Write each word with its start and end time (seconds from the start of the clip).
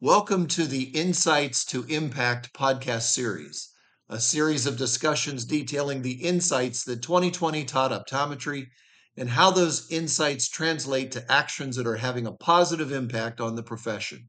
Welcome 0.00 0.46
to 0.50 0.64
the 0.64 0.84
Insights 0.96 1.64
to 1.64 1.82
Impact 1.88 2.52
podcast 2.52 3.10
series, 3.10 3.70
a 4.08 4.20
series 4.20 4.64
of 4.64 4.76
discussions 4.76 5.44
detailing 5.44 6.02
the 6.02 6.24
insights 6.24 6.84
that 6.84 7.02
2020 7.02 7.64
taught 7.64 7.90
optometry 7.90 8.68
and 9.16 9.28
how 9.28 9.50
those 9.50 9.90
insights 9.90 10.48
translate 10.48 11.10
to 11.10 11.32
actions 11.32 11.74
that 11.74 11.86
are 11.88 11.96
having 11.96 12.28
a 12.28 12.32
positive 12.32 12.92
impact 12.92 13.40
on 13.40 13.56
the 13.56 13.62
profession. 13.64 14.28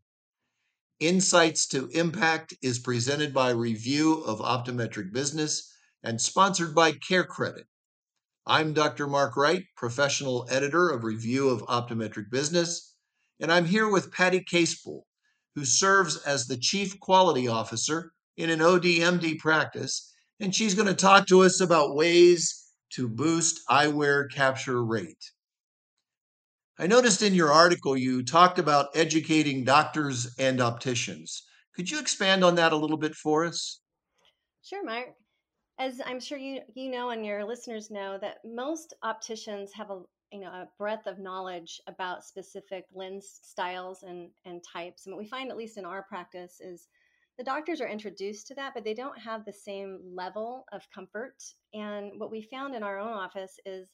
Insights 1.00 1.68
to 1.68 1.88
Impact 1.90 2.56
is 2.64 2.80
presented 2.80 3.32
by 3.32 3.52
Review 3.52 4.24
of 4.24 4.40
Optometric 4.40 5.14
Business 5.14 5.72
and 6.02 6.20
sponsored 6.20 6.74
by 6.74 6.94
CareCredit. 6.94 7.66
I'm 8.48 8.74
Dr. 8.74 9.06
Mark 9.06 9.38
Wright, 9.38 9.66
professional 9.78 10.48
editor 10.50 10.90
of 10.90 11.04
Review 11.04 11.50
of 11.50 11.62
Optometric 11.68 12.32
Business, 12.32 12.96
and 13.40 13.52
I'm 13.52 13.66
here 13.66 13.88
with 13.88 14.12
Patty 14.12 14.44
Casepool, 14.44 15.04
who 15.60 15.66
serves 15.66 16.16
as 16.24 16.48
the 16.48 16.56
Chief 16.56 16.98
Quality 17.02 17.50
Officer 17.50 18.14
in 18.38 18.50
an 18.50 18.60
ODMD 18.60 19.38
practice, 19.40 20.14
and 20.40 20.56
she's 20.56 20.74
going 20.74 20.88
to 20.88 20.94
talk 20.94 21.28
to 21.28 21.42
us 21.42 21.60
about 21.60 21.98
ways 21.98 22.72
to 22.94 23.10
boost 23.10 23.60
eyewear 23.70 24.32
capture 24.32 24.86
rate. 24.86 25.32
I 26.80 26.88
noticed 26.88 27.22
in 27.22 27.34
your 27.34 27.52
article 27.52 27.98
you 27.98 28.24
talked 28.24 28.58
about 28.58 28.96
educating 28.96 29.66
doctors 29.66 30.34
and 30.40 30.62
opticians. 30.62 31.44
Could 31.76 31.92
you 31.92 32.00
expand 32.00 32.46
on 32.46 32.56
that 32.56 32.72
a 32.72 32.78
little 32.78 32.96
bit 32.96 33.14
for 33.14 33.44
us? 33.44 33.82
Sure, 34.64 34.86
Mark. 34.86 35.08
As 35.78 36.00
I'm 36.06 36.22
sure 36.22 36.38
you 36.38 36.62
you 36.74 36.90
know 36.90 37.10
and 37.10 37.26
your 37.26 37.44
listeners 37.44 37.92
know 37.92 38.18
that 38.22 38.38
most 38.46 38.94
opticians 39.04 39.74
have 39.74 39.90
a 39.90 40.00
you 40.32 40.40
know 40.40 40.50
a 40.50 40.68
breadth 40.78 41.08
of 41.08 41.20
knowledge 41.20 41.82
about 41.88 42.26
specific 42.26 42.86
lens 42.94 43.40
styles 43.44 44.04
and 44.04 44.30
and 44.46 44.64
types. 44.64 45.06
And 45.06 45.16
what 45.16 45.22
we 45.22 45.30
find, 45.30 45.50
at 45.50 45.58
least 45.58 45.78
in 45.78 45.86
our 45.86 46.04
practice, 46.04 46.60
is 46.60 46.88
the 47.38 47.44
doctors 47.44 47.80
are 47.80 47.88
introduced 47.88 48.48
to 48.48 48.56
that, 48.56 48.74
but 48.74 48.84
they 48.84 48.94
don't 48.94 49.18
have 49.18 49.46
the 49.46 49.54
same 49.54 50.00
level 50.14 50.66
of 50.74 50.90
comfort. 50.94 51.42
And 51.74 52.20
what 52.20 52.32
we 52.32 52.42
found 52.42 52.76
in 52.76 52.84
our 52.84 53.00
own 53.00 53.14
office 53.14 53.60
is 53.66 53.90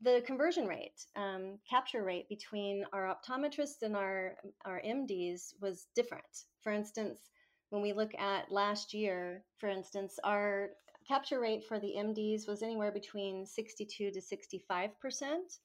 the 0.00 0.22
conversion 0.26 0.66
rate, 0.66 1.06
um, 1.16 1.58
capture 1.68 2.04
rate 2.04 2.28
between 2.28 2.84
our 2.92 3.14
optometrists 3.14 3.82
and 3.82 3.96
our 3.96 4.36
our 4.64 4.80
MDs 4.84 5.54
was 5.60 5.86
different. 5.94 6.44
For 6.62 6.72
instance, 6.72 7.30
when 7.70 7.82
we 7.82 7.92
look 7.92 8.14
at 8.14 8.50
last 8.50 8.94
year, 8.94 9.44
for 9.58 9.68
instance, 9.68 10.18
our 10.24 10.70
capture 11.08 11.40
rate 11.40 11.64
for 11.66 11.80
the 11.80 11.94
MDs 11.96 12.46
was 12.46 12.62
anywhere 12.62 12.92
between 12.92 13.46
62 13.46 14.10
to 14.10 14.20
65 14.20 15.00
percent. 15.00 15.58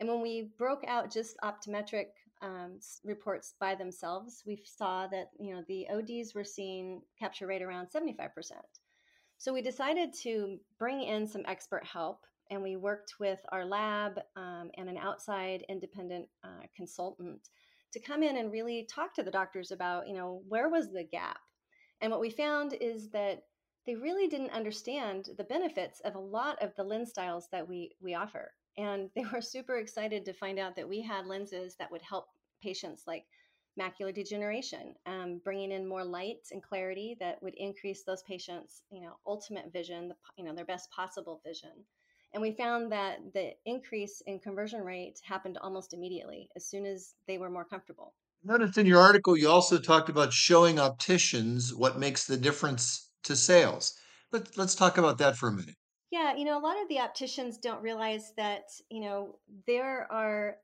And 0.00 0.08
when 0.08 0.22
we 0.22 0.50
broke 0.58 0.84
out 0.86 1.12
just 1.12 1.36
optometric 1.44 2.06
um, 2.42 2.78
reports 3.04 3.54
by 3.60 3.74
themselves, 3.74 4.42
we 4.46 4.62
saw 4.64 5.06
that 5.08 5.30
you 5.38 5.54
know 5.54 5.62
the 5.68 5.86
ODs 5.92 6.34
were 6.34 6.44
seeing 6.44 7.02
capture 7.18 7.46
rate 7.46 7.62
around 7.62 7.90
75 7.90 8.34
percent. 8.34 8.66
So 9.38 9.52
we 9.52 9.62
decided 9.62 10.14
to 10.22 10.58
bring 10.78 11.02
in 11.02 11.26
some 11.26 11.42
expert 11.46 11.84
help 11.84 12.20
and 12.50 12.62
we 12.62 12.76
worked 12.76 13.14
with 13.18 13.40
our 13.52 13.64
lab 13.64 14.20
um, 14.36 14.70
and 14.76 14.88
an 14.88 14.98
outside 14.98 15.64
independent 15.68 16.28
uh, 16.44 16.66
consultant 16.76 17.48
to 17.92 18.00
come 18.00 18.22
in 18.22 18.36
and 18.36 18.52
really 18.52 18.86
talk 18.90 19.14
to 19.14 19.22
the 19.22 19.30
doctors 19.30 19.70
about, 19.70 20.06
you 20.08 20.14
know, 20.14 20.42
where 20.48 20.68
was 20.68 20.90
the 20.92 21.04
gap? 21.04 21.38
And 22.00 22.10
what 22.10 22.20
we 22.20 22.30
found 22.30 22.74
is 22.80 23.10
that 23.10 23.44
they 23.86 23.94
really 23.94 24.28
didn't 24.28 24.50
understand 24.50 25.30
the 25.36 25.44
benefits 25.44 26.00
of 26.00 26.14
a 26.14 26.20
lot 26.20 26.62
of 26.62 26.74
the 26.76 26.84
lens 26.84 27.10
styles 27.10 27.48
that 27.52 27.68
we 27.68 27.94
we 28.00 28.14
offer. 28.14 28.52
And 28.76 29.10
they 29.14 29.24
were 29.32 29.40
super 29.40 29.76
excited 29.76 30.24
to 30.24 30.32
find 30.32 30.58
out 30.58 30.76
that 30.76 30.88
we 30.88 31.02
had 31.02 31.26
lenses 31.26 31.76
that 31.78 31.90
would 31.90 32.02
help 32.02 32.28
patients 32.62 33.04
like 33.06 33.24
macular 33.78 34.14
degeneration, 34.14 34.94
um, 35.06 35.40
bringing 35.42 35.72
in 35.72 35.86
more 35.86 36.04
light 36.04 36.46
and 36.52 36.62
clarity 36.62 37.16
that 37.20 37.42
would 37.42 37.54
increase 37.54 38.04
those 38.04 38.22
patients, 38.22 38.82
you 38.90 39.00
know, 39.00 39.16
ultimate 39.26 39.72
vision, 39.72 40.08
the, 40.08 40.14
you 40.36 40.44
know, 40.44 40.54
their 40.54 40.64
best 40.64 40.90
possible 40.90 41.40
vision. 41.44 41.72
And 42.32 42.40
we 42.40 42.52
found 42.52 42.90
that 42.92 43.18
the 43.32 43.52
increase 43.64 44.22
in 44.26 44.38
conversion 44.40 44.80
rate 44.82 45.20
happened 45.24 45.58
almost 45.60 45.92
immediately 45.92 46.48
as 46.56 46.66
soon 46.66 46.86
as 46.86 47.14
they 47.26 47.38
were 47.38 47.50
more 47.50 47.64
comfortable. 47.64 48.14
Notice 48.42 48.76
in 48.76 48.86
your 48.86 49.00
article, 49.00 49.36
you 49.36 49.48
also 49.48 49.78
talked 49.78 50.08
about 50.08 50.32
showing 50.32 50.78
opticians 50.78 51.74
what 51.74 51.98
makes 51.98 52.26
the 52.26 52.36
difference 52.36 53.10
to 53.24 53.36
sales. 53.36 53.98
But 54.30 54.56
let's 54.56 54.74
talk 54.74 54.98
about 54.98 55.18
that 55.18 55.36
for 55.36 55.48
a 55.48 55.52
minute. 55.52 55.76
Yeah, 56.10 56.34
you 56.36 56.44
know, 56.44 56.58
a 56.58 56.62
lot 56.62 56.80
of 56.80 56.88
the 56.88 57.00
opticians 57.00 57.58
don't 57.58 57.82
realize 57.82 58.32
that, 58.36 58.64
you 58.90 59.00
know, 59.00 59.38
there 59.66 60.10
are 60.12 60.56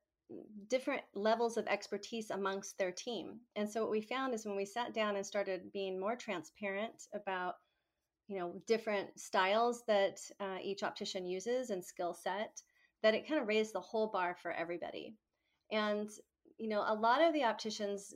different 0.68 1.02
levels 1.14 1.56
of 1.56 1.66
expertise 1.66 2.30
amongst 2.30 2.78
their 2.78 2.92
team. 2.92 3.40
And 3.56 3.68
so 3.68 3.82
what 3.82 3.90
we 3.90 4.00
found 4.00 4.32
is 4.32 4.46
when 4.46 4.56
we 4.56 4.64
sat 4.64 4.94
down 4.94 5.16
and 5.16 5.26
started 5.26 5.72
being 5.72 5.98
more 5.98 6.14
transparent 6.14 7.02
about 7.14 7.54
you 8.30 8.38
know 8.38 8.62
different 8.66 9.08
styles 9.18 9.82
that 9.88 10.20
uh, 10.38 10.58
each 10.62 10.84
optician 10.84 11.26
uses 11.26 11.70
and 11.70 11.84
skill 11.84 12.14
set 12.14 12.62
that 13.02 13.14
it 13.14 13.26
kind 13.26 13.40
of 13.40 13.48
raised 13.48 13.74
the 13.74 13.80
whole 13.80 14.06
bar 14.06 14.36
for 14.40 14.52
everybody 14.52 15.16
and 15.72 16.08
you 16.56 16.68
know 16.68 16.84
a 16.86 16.94
lot 16.94 17.20
of 17.20 17.32
the 17.32 17.42
opticians 17.42 18.14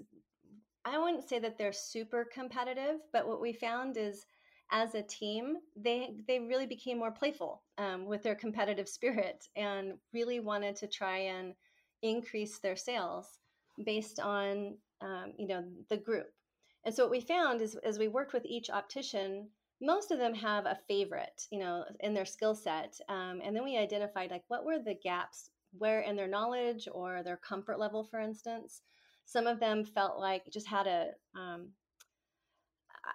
i 0.85 0.97
wouldn't 0.97 1.29
say 1.29 1.41
that 1.41 1.59
they're 1.59 1.73
super 1.73 2.25
competitive 2.33 3.01
but 3.13 3.27
what 3.27 3.41
we 3.41 3.53
found 3.53 3.97
is 3.97 4.25
as 4.71 4.95
a 4.95 5.03
team 5.03 5.57
they 5.77 6.15
they 6.27 6.41
really 6.41 6.67
became 6.67 6.99
more 6.99 7.11
playful 7.11 7.63
um, 7.79 8.07
with 8.07 8.23
their 8.23 8.35
competitive 8.35 8.89
spirit 8.99 9.47
and 9.57 9.95
really 10.13 10.41
wanted 10.41 10.77
to 10.77 10.87
try 10.87 11.19
and 11.19 11.55
increase 12.03 12.59
their 12.59 12.77
sales 12.77 13.39
based 13.85 14.21
on 14.21 14.77
um, 15.01 15.33
you 15.39 15.47
know 15.47 15.65
the 15.91 15.97
group 15.97 16.33
and 16.85 16.95
so 16.95 17.05
what 17.05 17.11
we 17.11 17.21
found 17.21 17.61
is 17.63 17.77
as 17.77 17.99
we 17.99 18.09
worked 18.09 18.33
with 18.33 18.45
each 18.45 18.71
optician 18.71 19.49
most 19.81 20.11
of 20.11 20.19
them 20.19 20.35
have 20.35 20.67
a 20.67 20.79
favorite, 20.89 21.47
you 21.51 21.59
know, 21.59 21.85
in 22.01 22.15
their 22.15 22.25
skill 22.25 22.55
set. 22.55 22.99
Um, 23.09 23.41
and 23.45 23.55
then 23.55 23.65
we 23.65 23.77
identified 23.77 24.31
like 24.31 24.45
what 24.49 24.65
were 24.65 24.79
the 24.79 24.95
gaps 24.95 25.51
where 25.77 26.01
in 26.01 26.17
their 26.17 26.29
knowledge 26.29 26.89
or 26.91 27.23
their 27.23 27.37
comfort 27.37 27.79
level, 27.79 28.05
for 28.05 28.21
instance. 28.21 28.83
Some 29.27 29.47
of 29.47 29.61
them 29.61 29.85
felt 29.85 30.19
like 30.19 30.45
just 30.51 30.69
had 30.69 30.87
a, 30.87 31.11
um, 31.35 31.71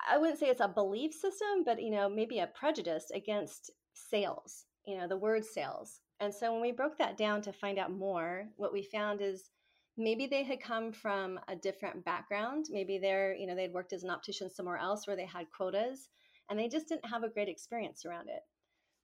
I 0.09 0.17
wouldn't 0.17 0.39
say 0.39 0.47
it's 0.47 0.61
a 0.61 0.67
belief 0.67 1.13
system, 1.13 1.63
but 1.65 1.81
you 1.81 1.91
know, 1.91 2.09
maybe 2.09 2.39
a 2.39 2.47
prejudice 2.47 3.11
against 3.13 3.71
sales, 3.93 4.65
you 4.85 4.97
know, 4.97 5.07
the 5.07 5.17
word 5.17 5.45
sales. 5.45 6.01
And 6.19 6.33
so 6.33 6.51
when 6.51 6.61
we 6.61 6.71
broke 6.71 6.97
that 6.97 7.17
down 7.17 7.41
to 7.43 7.53
find 7.53 7.79
out 7.79 7.91
more, 7.91 8.47
what 8.57 8.73
we 8.73 8.83
found 8.83 9.21
is 9.21 9.51
maybe 9.97 10.27
they 10.27 10.43
had 10.43 10.61
come 10.61 10.91
from 10.91 11.39
a 11.47 11.55
different 11.55 12.03
background. 12.03 12.65
Maybe 12.69 12.97
they're, 12.97 13.35
you 13.35 13.47
know, 13.47 13.55
they'd 13.55 13.73
worked 13.73 13.93
as 13.93 14.03
an 14.03 14.09
optician 14.09 14.49
somewhere 14.49 14.77
else 14.77 15.07
where 15.07 15.15
they 15.15 15.25
had 15.25 15.47
quotas 15.55 16.09
and 16.49 16.59
they 16.59 16.67
just 16.67 16.89
didn't 16.89 17.05
have 17.05 17.23
a 17.23 17.29
great 17.29 17.47
experience 17.47 18.05
around 18.05 18.27
it. 18.27 18.41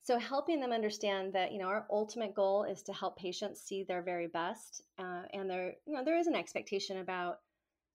So 0.06 0.20
helping 0.20 0.60
them 0.60 0.72
understand 0.72 1.34
that 1.34 1.52
you 1.52 1.58
know 1.58 1.66
our 1.66 1.88
ultimate 1.90 2.36
goal 2.36 2.64
is 2.64 2.84
to 2.84 2.94
help 2.94 3.18
patients 3.18 3.62
see 3.62 3.84
their 3.84 4.04
very 4.04 4.28
best, 4.28 4.84
uh, 5.00 5.24
and 5.34 5.50
there 5.50 5.74
you 5.88 5.96
know 5.96 6.04
there 6.04 6.20
is 6.20 6.28
an 6.28 6.36
expectation 6.36 6.98
about 7.00 7.40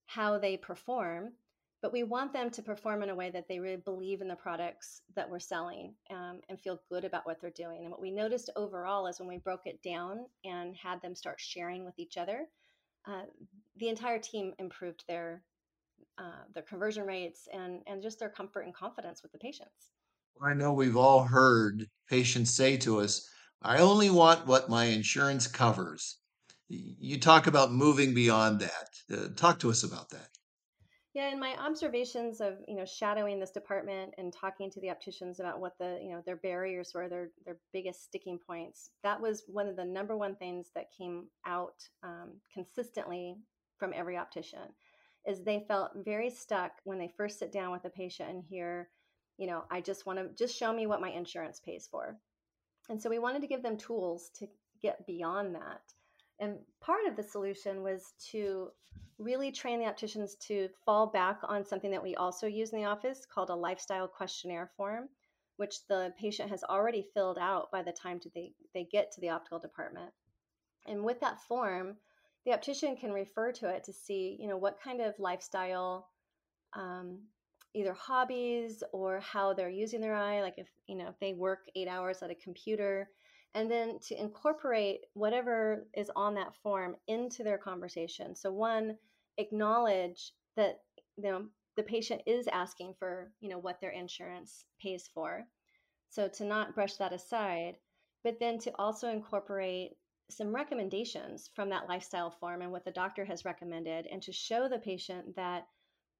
how 0.06 0.36
they 0.36 0.56
perform, 0.56 1.32
but 1.82 1.92
we 1.92 2.02
want 2.02 2.32
them 2.32 2.50
to 2.50 2.62
perform 2.62 3.02
in 3.02 3.10
a 3.10 3.14
way 3.14 3.30
that 3.30 3.48
they 3.48 3.58
really 3.58 3.76
believe 3.76 4.20
in 4.20 4.28
the 4.28 4.34
products 4.36 5.02
that 5.16 5.28
we're 5.28 5.38
selling 5.38 5.94
um, 6.10 6.40
and 6.48 6.60
feel 6.60 6.80
good 6.90 7.04
about 7.04 7.24
what 7.24 7.40
they're 7.40 7.50
doing. 7.50 7.80
And 7.82 7.90
what 7.90 8.02
we 8.02 8.10
noticed 8.10 8.50
overall 8.54 9.06
is 9.06 9.18
when 9.18 9.28
we 9.28 9.38
broke 9.38 9.66
it 9.66 9.82
down 9.82 10.26
and 10.44 10.76
had 10.76 11.00
them 11.00 11.14
start 11.14 11.40
sharing 11.40 11.84
with 11.84 11.98
each 11.98 12.18
other, 12.18 12.46
uh, 13.08 13.22
the 13.76 13.88
entire 13.88 14.18
team 14.18 14.52
improved 14.58 15.04
their 15.08 15.42
uh, 16.18 16.44
their 16.54 16.62
conversion 16.62 17.06
rates 17.06 17.48
and 17.52 17.80
and 17.86 18.02
just 18.02 18.18
their 18.18 18.28
comfort 18.28 18.62
and 18.62 18.74
confidence 18.74 19.22
with 19.22 19.32
the 19.32 19.38
patients. 19.38 19.92
I 20.42 20.54
know 20.54 20.72
we've 20.72 20.96
all 20.96 21.24
heard 21.24 21.86
patients 22.08 22.50
say 22.50 22.76
to 22.78 23.00
us, 23.00 23.26
"I 23.62 23.78
only 23.78 24.10
want 24.10 24.46
what 24.46 24.68
my 24.68 24.84
insurance 24.84 25.46
covers." 25.46 26.18
You 26.68 27.18
talk 27.18 27.46
about 27.46 27.72
moving 27.72 28.14
beyond 28.14 28.60
that. 28.60 28.88
Uh, 29.12 29.28
talk 29.34 29.58
to 29.60 29.70
us 29.70 29.82
about 29.82 30.10
that. 30.10 30.28
Yeah, 31.12 31.32
in 31.32 31.40
my 31.40 31.56
observations 31.56 32.40
of 32.40 32.58
you 32.68 32.76
know 32.76 32.84
shadowing 32.84 33.40
this 33.40 33.50
department 33.50 34.14
and 34.16 34.32
talking 34.32 34.70
to 34.70 34.80
the 34.80 34.90
opticians 34.90 35.40
about 35.40 35.60
what 35.60 35.76
the 35.78 35.98
you 36.00 36.10
know 36.10 36.22
their 36.24 36.36
barriers 36.36 36.92
were, 36.94 37.08
their 37.08 37.30
their 37.44 37.58
biggest 37.72 38.04
sticking 38.04 38.38
points, 38.38 38.90
that 39.02 39.20
was 39.20 39.42
one 39.48 39.66
of 39.66 39.76
the 39.76 39.84
number 39.84 40.16
one 40.16 40.36
things 40.36 40.70
that 40.74 40.92
came 40.96 41.26
out 41.46 41.74
um, 42.04 42.40
consistently 42.54 43.36
from 43.76 43.92
every 43.94 44.16
optician 44.16 44.68
is 45.26 45.42
they 45.42 45.64
felt 45.68 45.90
very 45.96 46.30
stuck 46.30 46.72
when 46.84 46.98
they 46.98 47.12
first 47.16 47.38
sit 47.38 47.52
down 47.52 47.72
with 47.72 47.84
a 47.84 47.90
patient 47.90 48.30
and 48.30 48.42
hear, 48.42 48.88
you 49.36 49.46
know, 49.46 49.64
I 49.70 49.80
just 49.80 50.06
want 50.06 50.18
to 50.18 50.28
just 50.34 50.56
show 50.56 50.72
me 50.72 50.86
what 50.86 51.00
my 51.00 51.10
insurance 51.10 51.60
pays 51.60 51.88
for. 51.90 52.16
And 52.88 53.00
so 53.00 53.10
we 53.10 53.18
wanted 53.18 53.42
to 53.42 53.48
give 53.48 53.62
them 53.62 53.76
tools 53.76 54.30
to 54.38 54.48
get 54.80 55.06
beyond 55.06 55.54
that. 55.56 55.82
And 56.40 56.56
part 56.80 57.06
of 57.06 57.16
the 57.16 57.22
solution 57.22 57.82
was 57.82 58.14
to 58.30 58.70
really 59.18 59.52
train 59.52 59.78
the 59.78 59.86
opticians 59.86 60.34
to 60.36 60.68
fall 60.86 61.06
back 61.06 61.38
on 61.42 61.64
something 61.64 61.90
that 61.90 62.02
we 62.02 62.16
also 62.16 62.46
use 62.46 62.72
in 62.72 62.80
the 62.80 62.88
office 62.88 63.26
called 63.26 63.50
a 63.50 63.54
lifestyle 63.54 64.08
questionnaire 64.08 64.70
form, 64.76 65.10
which 65.58 65.86
the 65.88 66.14
patient 66.18 66.48
has 66.48 66.64
already 66.64 67.06
filled 67.12 67.36
out 67.38 67.70
by 67.70 67.82
the 67.82 67.92
time 67.92 68.18
they, 68.34 68.52
they 68.72 68.88
get 68.90 69.12
to 69.12 69.20
the 69.20 69.28
optical 69.28 69.58
department. 69.58 70.10
And 70.86 71.04
with 71.04 71.20
that 71.20 71.42
form, 71.42 71.96
the 72.46 72.54
optician 72.54 72.96
can 72.96 73.12
refer 73.12 73.52
to 73.52 73.68
it 73.68 73.84
to 73.84 73.92
see, 73.92 74.38
you 74.40 74.48
know, 74.48 74.56
what 74.56 74.80
kind 74.82 75.02
of 75.02 75.18
lifestyle, 75.18 76.08
um, 76.72 77.18
either 77.74 77.92
hobbies 77.92 78.82
or 78.92 79.20
how 79.20 79.52
they're 79.52 79.68
using 79.68 80.00
their 80.00 80.14
eye. 80.14 80.40
Like 80.40 80.54
if, 80.56 80.68
you 80.86 80.96
know, 80.96 81.08
if 81.08 81.18
they 81.20 81.34
work 81.34 81.66
eight 81.76 81.88
hours 81.88 82.22
at 82.22 82.30
a 82.30 82.34
computer, 82.34 83.10
and 83.54 83.70
then 83.70 83.98
to 84.08 84.20
incorporate 84.20 85.00
whatever 85.14 85.86
is 85.94 86.10
on 86.14 86.34
that 86.34 86.54
form 86.62 86.96
into 87.08 87.42
their 87.42 87.58
conversation. 87.58 88.34
So 88.36 88.52
one, 88.52 88.96
acknowledge 89.38 90.32
that 90.56 90.80
you 91.16 91.24
know 91.24 91.46
the 91.76 91.82
patient 91.82 92.22
is 92.26 92.46
asking 92.48 92.94
for 92.98 93.32
you 93.40 93.48
know 93.48 93.58
what 93.58 93.80
their 93.80 93.90
insurance 93.90 94.64
pays 94.80 95.08
for. 95.12 95.46
So 96.10 96.28
to 96.28 96.44
not 96.44 96.74
brush 96.74 96.94
that 96.94 97.12
aside, 97.12 97.76
but 98.24 98.38
then 98.40 98.58
to 98.60 98.72
also 98.78 99.08
incorporate 99.08 99.92
some 100.30 100.54
recommendations 100.54 101.50
from 101.54 101.70
that 101.70 101.88
lifestyle 101.88 102.30
form 102.30 102.62
and 102.62 102.70
what 102.70 102.84
the 102.84 102.90
doctor 102.90 103.24
has 103.24 103.44
recommended 103.44 104.06
and 104.06 104.22
to 104.22 104.32
show 104.32 104.68
the 104.68 104.78
patient 104.78 105.34
that 105.36 105.66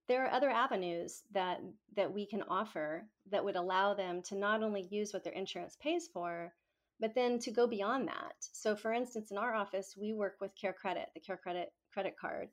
there 0.08 0.24
are 0.24 0.32
other 0.32 0.50
avenues 0.50 1.22
that 1.32 1.60
that 1.94 2.12
we 2.12 2.26
can 2.26 2.42
offer 2.48 3.06
that 3.30 3.44
would 3.44 3.54
allow 3.54 3.94
them 3.94 4.22
to 4.22 4.34
not 4.34 4.62
only 4.62 4.88
use 4.90 5.12
what 5.12 5.22
their 5.22 5.32
insurance 5.32 5.76
pays 5.80 6.08
for 6.12 6.52
but 7.00 7.14
then 7.14 7.38
to 7.41 7.50
go 7.50 7.67
beyond 7.67 8.08
that. 8.08 8.35
So, 8.52 8.76
for 8.76 8.93
instance, 8.93 9.31
in 9.31 9.38
our 9.38 9.55
office, 9.55 9.97
we 9.99 10.12
work 10.12 10.37
with 10.41 10.55
Care 10.61 10.75
Credit, 10.75 11.08
the 11.14 11.20
Care 11.20 11.38
Credit 11.43 11.73
credit 11.93 12.14
card. 12.20 12.49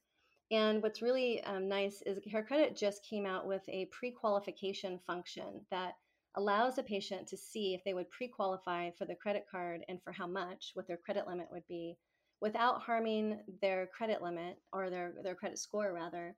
And 0.50 0.82
what's 0.82 1.02
really 1.02 1.44
um, 1.44 1.68
nice 1.68 2.02
is 2.06 2.18
Care 2.30 2.44
Credit 2.44 2.76
just 2.76 3.06
came 3.06 3.26
out 3.26 3.46
with 3.46 3.64
a 3.68 3.90
pre 3.92 4.12
qualification 4.12 5.00
function 5.06 5.66
that 5.72 5.94
allows 6.36 6.78
a 6.78 6.84
patient 6.84 7.28
to 7.28 7.38
see 7.38 7.74
if 7.74 7.84
they 7.84 7.94
would 7.94 8.10
pre 8.10 8.28
qualify 8.28 8.92
for 8.98 9.06
the 9.06 9.16
credit 9.16 9.46
card 9.52 9.82
and 9.90 10.02
for 10.04 10.14
how 10.14 10.28
much, 10.28 10.72
what 10.74 10.88
their 10.88 10.98
credit 10.98 11.28
limit 11.28 11.48
would 11.52 11.68
be, 11.68 11.98
without 12.40 12.82
harming 12.82 13.42
their 13.62 13.88
credit 13.88 14.22
limit 14.22 14.58
or 14.72 14.90
their, 14.90 15.14
their 15.24 15.36
credit 15.36 15.60
score, 15.60 15.92
rather. 15.94 16.36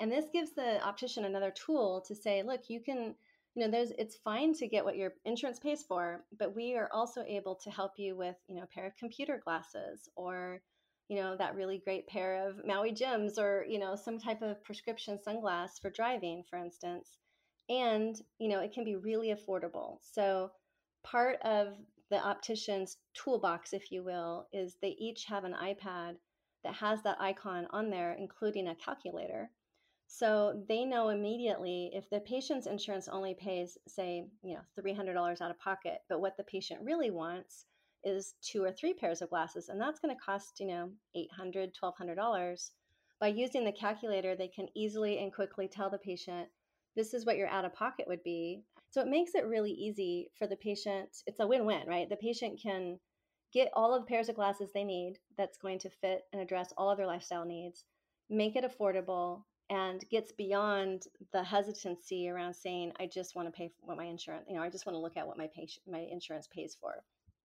And 0.00 0.12
this 0.12 0.26
gives 0.32 0.54
the 0.54 0.84
optician 0.86 1.24
another 1.24 1.52
tool 1.52 2.04
to 2.06 2.14
say, 2.14 2.42
look, 2.42 2.62
you 2.68 2.80
can 2.80 3.14
you 3.54 3.64
know 3.64 3.70
there's 3.70 3.90
it's 3.98 4.16
fine 4.24 4.52
to 4.54 4.68
get 4.68 4.84
what 4.84 4.96
your 4.96 5.12
insurance 5.24 5.58
pays 5.58 5.82
for 5.82 6.24
but 6.38 6.54
we 6.54 6.76
are 6.76 6.88
also 6.92 7.22
able 7.26 7.56
to 7.56 7.70
help 7.70 7.92
you 7.96 8.16
with 8.16 8.36
you 8.48 8.56
know 8.56 8.62
a 8.62 8.74
pair 8.74 8.86
of 8.86 8.96
computer 8.96 9.40
glasses 9.44 10.08
or 10.16 10.60
you 11.08 11.16
know 11.16 11.36
that 11.36 11.54
really 11.54 11.80
great 11.84 12.06
pair 12.06 12.46
of 12.46 12.60
maui 12.64 12.92
jims 12.92 13.38
or 13.38 13.64
you 13.68 13.78
know 13.78 13.96
some 13.96 14.18
type 14.18 14.42
of 14.42 14.62
prescription 14.62 15.18
sunglass 15.26 15.80
for 15.80 15.90
driving 15.90 16.44
for 16.48 16.58
instance. 16.58 17.16
And 17.70 18.16
you 18.38 18.48
know 18.48 18.60
it 18.60 18.72
can 18.72 18.84
be 18.84 18.96
really 18.96 19.34
affordable. 19.34 19.98
So 20.02 20.50
part 21.04 21.38
of 21.42 21.74
the 22.10 22.24
optician's 22.24 22.96
toolbox 23.14 23.72
if 23.72 23.90
you 23.90 24.02
will 24.02 24.48
is 24.52 24.76
they 24.80 24.96
each 24.98 25.24
have 25.24 25.44
an 25.44 25.54
ipad 25.62 26.14
that 26.64 26.74
has 26.74 27.02
that 27.02 27.20
icon 27.20 27.66
on 27.70 27.90
there 27.90 28.16
including 28.18 28.68
a 28.68 28.74
calculator 28.74 29.50
so 30.10 30.64
they 30.68 30.86
know 30.86 31.10
immediately 31.10 31.90
if 31.92 32.08
the 32.08 32.20
patient's 32.20 32.66
insurance 32.66 33.08
only 33.08 33.34
pays, 33.34 33.76
say, 33.86 34.24
you 34.42 34.54
know, 34.54 34.62
$300 34.82 35.40
out 35.42 35.50
of 35.50 35.58
pocket, 35.58 35.98
but 36.08 36.20
what 36.20 36.36
the 36.38 36.44
patient 36.44 36.80
really 36.82 37.10
wants 37.10 37.66
is 38.04 38.34
two 38.40 38.64
or 38.64 38.72
three 38.72 38.94
pairs 38.94 39.20
of 39.20 39.28
glasses, 39.28 39.68
and 39.68 39.78
that's 39.78 40.00
going 40.00 40.14
to 40.14 40.20
cost, 40.20 40.60
you 40.60 40.66
know, 40.66 40.90
$800, 41.14 41.72
$1,200. 41.78 42.70
By 43.20 43.28
using 43.28 43.64
the 43.64 43.72
calculator, 43.72 44.34
they 44.34 44.48
can 44.48 44.68
easily 44.74 45.18
and 45.18 45.32
quickly 45.32 45.68
tell 45.68 45.90
the 45.90 45.98
patient, 45.98 46.48
this 46.96 47.12
is 47.12 47.26
what 47.26 47.36
your 47.36 47.48
out 47.48 47.66
of 47.66 47.74
pocket 47.74 48.08
would 48.08 48.22
be. 48.22 48.62
So 48.90 49.02
it 49.02 49.08
makes 49.08 49.34
it 49.34 49.46
really 49.46 49.72
easy 49.72 50.30
for 50.38 50.46
the 50.46 50.56
patient. 50.56 51.10
It's 51.26 51.40
a 51.40 51.46
win 51.46 51.66
win, 51.66 51.86
right? 51.86 52.08
The 52.08 52.16
patient 52.16 52.60
can 52.62 52.98
get 53.52 53.68
all 53.74 53.94
of 53.94 54.02
the 54.02 54.08
pairs 54.08 54.30
of 54.30 54.36
glasses 54.36 54.70
they 54.72 54.84
need 54.84 55.18
that's 55.36 55.58
going 55.58 55.80
to 55.80 55.90
fit 55.90 56.22
and 56.32 56.40
address 56.40 56.72
all 56.78 56.90
of 56.90 56.96
their 56.96 57.06
lifestyle 57.06 57.44
needs, 57.44 57.84
make 58.30 58.56
it 58.56 58.64
affordable, 58.64 59.42
and 59.70 60.04
gets 60.10 60.32
beyond 60.32 61.04
the 61.32 61.42
hesitancy 61.42 62.28
around 62.28 62.54
saying 62.54 62.92
i 62.98 63.06
just 63.06 63.36
want 63.36 63.46
to 63.46 63.52
pay 63.52 63.68
for 63.68 63.86
what 63.86 63.96
my 63.96 64.04
insurance 64.04 64.44
you 64.48 64.56
know 64.56 64.62
i 64.62 64.68
just 64.68 64.86
want 64.86 64.94
to 64.94 65.00
look 65.00 65.16
at 65.16 65.26
what 65.26 65.38
my 65.38 65.48
patient 65.54 65.82
my 65.90 66.06
insurance 66.10 66.48
pays 66.52 66.76
for. 66.80 67.02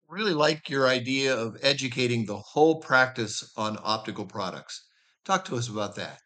Really 0.09 0.35
like 0.35 0.69
your 0.69 0.89
idea 0.89 1.35
of 1.35 1.57
educating 1.63 2.27
the 2.27 2.37
whole 2.37 2.81
practice 2.81 3.51
on 3.57 3.79
optical 3.83 4.27
products. 4.27 4.85
Talk 5.25 5.45
to 5.47 5.57
us 5.57 5.69
about 5.69 5.95
that. 5.97 6.19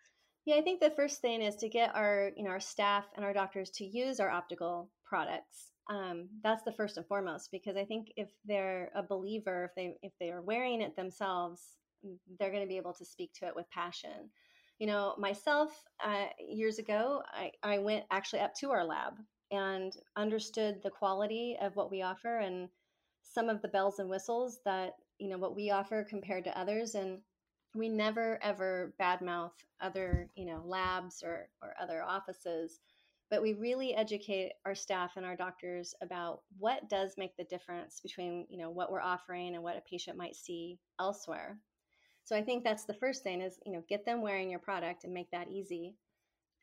Yeah 0.45 0.57
i 0.57 0.63
think 0.63 0.81
the 0.81 0.91
first 0.91 1.21
thing 1.21 1.43
is 1.43 1.57
to 1.57 1.69
get 1.69 1.95
our 1.95 2.31
you 2.37 2.45
know 2.45 2.51
our 2.51 2.61
staff 2.61 3.05
and 3.17 3.25
our 3.25 3.33
doctors 3.33 3.71
to 3.71 3.85
use 3.85 4.21
our 4.21 4.31
optical 4.31 4.91
products 5.05 5.71
um, 5.89 6.29
that's 6.43 6.65
the 6.65 6.73
first 6.73 6.97
and 6.97 7.07
foremost 7.07 7.51
because 7.53 7.77
i 7.77 7.85
think 7.85 8.13
if 8.17 8.29
they're 8.45 8.91
a 8.95 9.03
believer 9.03 9.65
if 9.65 9.75
they 9.77 9.95
if 10.03 10.13
they 10.19 10.31
are 10.31 10.43
wearing 10.43 10.81
it 10.83 10.97
themselves 10.97 11.61
they're 12.39 12.51
going 12.51 12.63
to 12.63 12.69
be 12.69 12.77
able 12.77 12.93
to 12.95 13.05
speak 13.05 13.33
to 13.35 13.47
it 13.47 13.57
with 13.57 13.71
passion 13.71 14.31
you 14.79 14.87
know, 14.87 15.15
myself, 15.19 15.71
uh, 16.05 16.27
years 16.39 16.79
ago, 16.79 17.23
I, 17.33 17.51
I 17.63 17.79
went 17.79 18.05
actually 18.11 18.41
up 18.41 18.55
to 18.57 18.71
our 18.71 18.85
lab 18.85 19.15
and 19.51 19.93
understood 20.17 20.83
the 20.83 20.91
quality 20.91 21.57
of 21.61 21.77
what 21.77 21.91
we 21.91 22.03
offer 22.03 22.39
and 22.39 22.69
some 23.23 23.49
of 23.49 23.63
the 23.63 23.69
bells 23.69 23.99
and 23.99 24.09
whistles 24.09 24.61
that, 24.65 24.95
you 25.19 25.29
know, 25.29 25.39
what 25.39 25.57
we 25.57 25.71
offer 25.71 26.05
compared 26.09 26.45
to 26.45 26.59
others. 26.59 26.95
And 26.95 27.21
we 27.75 27.89
never 27.89 28.39
ever 28.43 28.95
badmouth 29.01 29.53
other, 29.81 30.31
you 30.35 30.47
know, 30.47 30.63
labs 30.65 31.23
or, 31.23 31.49
or 31.63 31.75
other 31.81 32.03
offices 32.03 32.81
but 33.31 33.43
we 33.43 33.55
really 33.55 33.95
educate 33.95 34.53
our 34.65 34.75
staff 34.75 35.17
and 35.17 35.27
our 35.27 35.37
doctors 35.37 35.95
about 36.01 36.43
what 36.59 36.89
does 36.89 37.15
make 37.17 37.37
the 37.37 37.45
difference 37.45 38.01
between 38.01 38.47
you 38.49 38.59
know 38.59 38.71
what 38.71 38.91
we're 38.91 39.01
offering 39.01 39.55
and 39.55 39.63
what 39.63 39.77
a 39.77 39.91
patient 39.91 40.17
might 40.17 40.37
see 40.37 40.79
elsewhere 41.01 41.59
so 42.27 42.35
I 42.35 42.43
think 42.43 42.65
that's 42.65 42.85
the 42.85 42.95
first 42.95 43.23
thing 43.23 43.41
is, 43.41 43.61
you 43.65 43.73
know, 43.73 43.85
get 43.89 44.05
them 44.05 44.21
wearing 44.21 44.51
your 44.51 44.59
product 44.59 45.05
and 45.05 45.15
make 45.15 45.31
that 45.31 45.49
easy. 45.49 45.95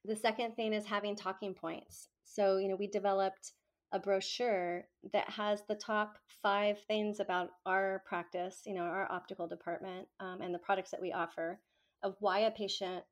The 0.03 0.15
second 0.15 0.57
thing 0.57 0.73
is 0.73 0.85
having 0.85 1.15
talking 1.15 1.53
points. 1.53 2.09
So, 2.25 2.57
you 2.57 2.67
know, 2.67 2.75
we 2.75 2.87
developed 2.87 3.53
a 3.93 3.99
brochure 3.99 4.83
that 5.13 5.29
has 5.29 5.63
the 5.69 5.75
top 5.75 6.17
five 6.41 6.79
things 6.89 7.21
about 7.21 7.51
our 7.65 8.03
practice, 8.05 8.61
you 8.65 8.73
know, 8.73 8.81
our 8.81 9.09
optical 9.09 9.47
department 9.47 10.09
um, 10.19 10.41
and 10.41 10.53
the 10.53 10.59
products 10.59 10.91
that 10.91 11.01
we 11.01 11.13
offer 11.13 11.61
of 12.03 12.17
why 12.19 12.39
a 12.39 12.51
patient 12.51 13.05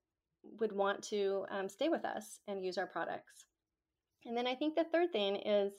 would 0.60 0.74
want 0.74 1.02
to 1.04 1.46
um, 1.52 1.70
stay 1.70 1.88
with 1.88 2.04
us 2.04 2.42
and 2.50 2.66
use 2.66 2.78
our 2.78 2.88
products. 2.88 3.46
And 4.26 4.36
then 4.36 4.46
I 4.46 4.56
think 4.56 4.76
the 4.76 4.84
third 4.92 5.14
thing 5.14 5.38
is 5.38 5.72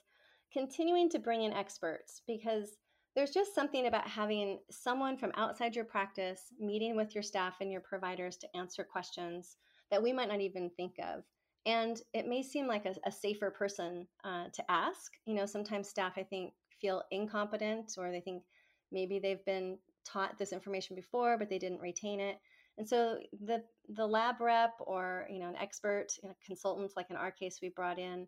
continuing 0.55 1.11
to 1.11 1.19
bring 1.19 1.43
in 1.43 1.53
experts 1.53 2.23
because 2.27 2.79
there's 3.14 3.31
just 3.31 3.55
something 3.55 3.87
about 3.87 4.09
having 4.09 4.59
someone 4.70 5.17
from 5.17 5.32
outside 5.37 5.75
your 5.75 5.85
practice 5.85 6.53
meeting 6.59 6.97
with 6.97 7.14
your 7.14 7.23
staff 7.23 7.56
and 7.61 7.70
your 7.70 7.82
providers 7.82 8.37
to 8.38 8.56
answer 8.56 8.85
questions 8.85 9.56
that 9.91 10.03
we 10.03 10.12
might 10.12 10.29
not 10.29 10.41
even 10.41 10.70
think 10.76 10.94
of. 10.99 11.23
And 11.67 12.00
it 12.14 12.26
may 12.26 12.43
seem 12.43 12.66
like 12.66 12.87
a, 12.87 12.95
a 13.07 13.12
safer 13.12 13.50
person 13.50 14.07
uh, 14.25 14.47
to 14.52 14.71
ask. 14.71 15.12
You 15.26 15.35
know, 15.35 15.47
sometimes 15.47 15.88
staff, 15.88 16.14
I 16.16 16.23
think, 16.23 16.54
feel 16.81 17.02
incompetent 17.11 17.92
or 17.99 18.11
they 18.11 18.21
think 18.21 18.42
maybe 18.90 19.19
they've 19.19 19.45
been 19.45 19.78
taught 20.04 20.38
this 20.38 20.52
information 20.52 20.97
before, 20.97 21.38
but 21.38 21.49
they 21.49 21.59
didn't 21.59 21.81
retain 21.81 22.19
it. 22.19 22.38
And 22.78 22.88
so 22.88 23.19
the 23.45 23.62
the 23.95 24.07
lab 24.07 24.40
rep 24.40 24.73
or 24.81 25.26
you 25.31 25.38
know 25.38 25.49
an 25.49 25.57
expert 25.57 26.07
you 26.23 26.28
know, 26.28 26.35
consultant, 26.45 26.92
like 26.97 27.11
in 27.11 27.16
our 27.16 27.31
case 27.31 27.59
we 27.62 27.69
brought 27.69 27.99
in, 27.99 28.26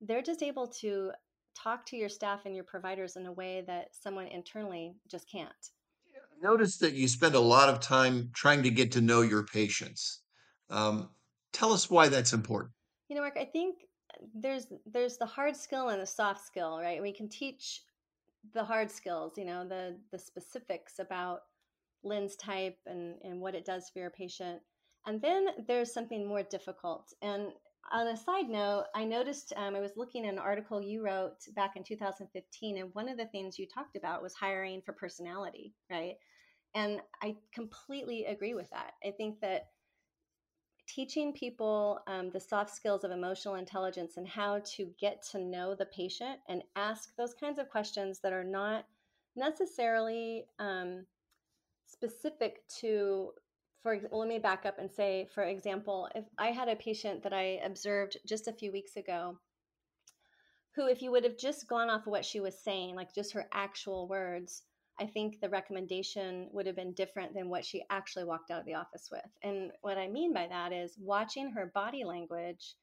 they're 0.00 0.22
just 0.22 0.42
able 0.42 0.66
to 0.80 1.12
talk 1.54 1.86
to 1.86 1.96
your 1.96 2.08
staff 2.08 2.40
and 2.44 2.54
your 2.54 2.64
providers 2.64 3.16
in 3.16 3.26
a 3.26 3.32
way 3.32 3.62
that 3.66 3.88
someone 3.92 4.26
internally 4.26 4.94
just 5.08 5.30
can't. 5.30 5.50
Notice 6.42 6.78
that 6.78 6.94
you 6.94 7.06
spend 7.06 7.34
a 7.34 7.40
lot 7.40 7.68
of 7.68 7.80
time 7.80 8.30
trying 8.34 8.62
to 8.64 8.70
get 8.70 8.92
to 8.92 9.00
know 9.00 9.22
your 9.22 9.44
patients. 9.44 10.22
Um, 10.70 11.10
tell 11.52 11.72
us 11.72 11.88
why 11.88 12.08
that's 12.08 12.32
important. 12.32 12.72
You 13.08 13.16
know, 13.16 13.22
Mark, 13.22 13.36
I 13.38 13.44
think 13.44 13.76
there's 14.34 14.66
there's 14.86 15.18
the 15.18 15.26
hard 15.26 15.56
skill 15.56 15.88
and 15.90 16.00
the 16.00 16.06
soft 16.06 16.44
skill, 16.44 16.78
right? 16.80 17.00
We 17.00 17.12
can 17.12 17.28
teach 17.28 17.82
the 18.54 18.64
hard 18.64 18.90
skills, 18.90 19.34
you 19.36 19.44
know, 19.44 19.66
the 19.66 19.96
the 20.10 20.18
specifics 20.18 20.98
about 20.98 21.42
lens 22.02 22.36
type 22.36 22.78
and 22.86 23.14
and 23.22 23.40
what 23.40 23.54
it 23.54 23.64
does 23.64 23.88
for 23.90 24.00
your 24.00 24.10
patient. 24.10 24.60
And 25.06 25.20
then 25.20 25.46
there's 25.66 25.92
something 25.92 26.26
more 26.26 26.42
difficult. 26.42 27.12
And 27.22 27.48
on 27.90 28.08
a 28.08 28.16
side 28.16 28.48
note, 28.48 28.84
I 28.94 29.04
noticed 29.04 29.52
um, 29.56 29.74
I 29.74 29.80
was 29.80 29.96
looking 29.96 30.26
at 30.26 30.32
an 30.32 30.38
article 30.38 30.80
you 30.80 31.04
wrote 31.04 31.36
back 31.54 31.76
in 31.76 31.82
2015, 31.82 32.78
and 32.78 32.94
one 32.94 33.08
of 33.08 33.16
the 33.16 33.26
things 33.26 33.58
you 33.58 33.66
talked 33.66 33.96
about 33.96 34.22
was 34.22 34.34
hiring 34.34 34.80
for 34.82 34.92
personality, 34.92 35.74
right? 35.90 36.16
And 36.74 37.00
I 37.22 37.36
completely 37.52 38.24
agree 38.26 38.54
with 38.54 38.70
that. 38.70 38.92
I 39.04 39.10
think 39.10 39.40
that 39.40 39.68
teaching 40.86 41.32
people 41.32 42.00
um, 42.06 42.30
the 42.30 42.40
soft 42.40 42.74
skills 42.74 43.04
of 43.04 43.10
emotional 43.10 43.54
intelligence 43.54 44.16
and 44.16 44.28
how 44.28 44.60
to 44.64 44.90
get 44.98 45.22
to 45.30 45.38
know 45.38 45.74
the 45.74 45.86
patient 45.86 46.38
and 46.48 46.62
ask 46.76 47.14
those 47.16 47.34
kinds 47.34 47.58
of 47.58 47.68
questions 47.68 48.20
that 48.20 48.32
are 48.32 48.44
not 48.44 48.84
necessarily 49.36 50.44
um, 50.58 51.06
specific 51.86 52.66
to 52.68 53.32
for 53.82 53.98
well, 54.10 54.20
let 54.20 54.28
me 54.28 54.38
back 54.38 54.64
up 54.64 54.78
and 54.78 54.90
say, 54.90 55.28
for 55.34 55.42
example, 55.42 56.08
if 56.14 56.24
I 56.38 56.48
had 56.48 56.68
a 56.68 56.76
patient 56.76 57.22
that 57.24 57.32
I 57.32 57.60
observed 57.64 58.16
just 58.26 58.48
a 58.48 58.52
few 58.52 58.72
weeks 58.72 58.96
ago, 58.96 59.38
who, 60.74 60.86
if 60.86 61.02
you 61.02 61.10
would 61.10 61.24
have 61.24 61.36
just 61.36 61.68
gone 61.68 61.90
off 61.90 62.06
of 62.06 62.12
what 62.12 62.24
she 62.24 62.40
was 62.40 62.62
saying, 62.62 62.94
like 62.94 63.14
just 63.14 63.32
her 63.32 63.46
actual 63.52 64.08
words, 64.08 64.62
I 65.00 65.06
think 65.06 65.40
the 65.40 65.48
recommendation 65.48 66.48
would 66.52 66.66
have 66.66 66.76
been 66.76 66.92
different 66.92 67.34
than 67.34 67.48
what 67.48 67.64
she 67.64 67.82
actually 67.90 68.24
walked 68.24 68.50
out 68.50 68.60
of 68.60 68.66
the 68.66 68.74
office 68.74 69.08
with. 69.10 69.26
And 69.42 69.72
what 69.80 69.98
I 69.98 70.08
mean 70.08 70.32
by 70.32 70.46
that 70.46 70.72
is 70.72 70.96
watching 70.98 71.50
her 71.50 71.72
body 71.74 72.04
language 72.04 72.74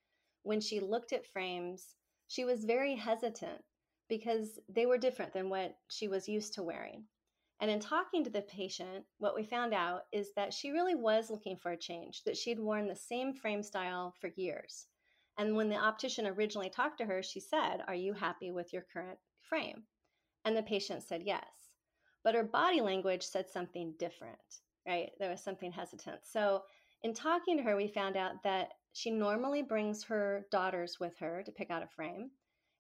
when 0.44 0.60
she 0.62 0.80
looked 0.80 1.14
at 1.14 1.28
frames, 1.28 1.96
she 2.28 2.46
was 2.46 2.66
very 2.66 2.96
hesitant 2.96 3.62
because 4.08 4.60
they 4.68 4.86
were 4.86 4.98
different 4.98 5.34
than 5.34 5.50
what 5.50 5.76
she 5.88 6.08
was 6.08 6.28
used 6.28 6.54
to 6.56 6.64
wearing. 6.64 7.06
And 7.62 7.70
in 7.70 7.80
talking 7.80 8.24
to 8.24 8.30
the 8.30 8.42
patient, 8.44 9.06
what 9.18 9.36
we 9.36 9.44
found 9.44 9.74
out 9.74 10.04
is 10.14 10.34
that 10.36 10.54
she 10.54 10.72
really 10.72 10.96
was 10.96 11.30
looking 11.30 11.58
for 11.58 11.72
a 11.72 11.78
change, 11.78 12.24
that 12.24 12.38
she'd 12.38 12.60
worn 12.60 12.88
the 12.88 12.96
same 12.96 13.34
frame 13.34 13.64
style 13.64 14.14
for 14.22 14.30
years. 14.36 14.88
And 15.38 15.56
when 15.56 15.70
the 15.70 15.76
optician 15.76 16.26
originally 16.26 16.70
talked 16.70 16.98
to 17.00 17.06
her, 17.06 17.22
she 17.22 17.40
said, 17.40 17.84
Are 17.88 17.96
you 17.96 18.14
happy 18.14 18.52
with 18.52 18.72
your 18.72 18.86
current 18.94 19.20
frame? 19.42 19.84
And 20.46 20.56
the 20.56 20.64
patient 20.64 21.04
said 21.04 21.24
yes. 21.26 21.46
But 22.24 22.36
her 22.36 22.44
body 22.44 22.82
language 22.82 23.24
said 23.24 23.50
something 23.50 23.94
different, 24.00 24.38
right? 24.88 25.12
There 25.20 25.30
was 25.30 25.44
something 25.44 25.72
hesitant. 25.72 26.20
So, 26.24 26.64
in 27.04 27.14
talking 27.14 27.58
to 27.58 27.64
her, 27.64 27.76
we 27.78 27.88
found 27.88 28.18
out 28.18 28.44
that 28.44 28.70
she 28.94 29.12
normally 29.12 29.62
brings 29.62 30.04
her 30.04 30.46
daughters 30.52 30.98
with 31.00 31.18
her 31.20 31.44
to 31.44 31.52
pick 31.52 31.72
out 31.72 31.84
a 31.84 31.88
frame. 31.88 32.32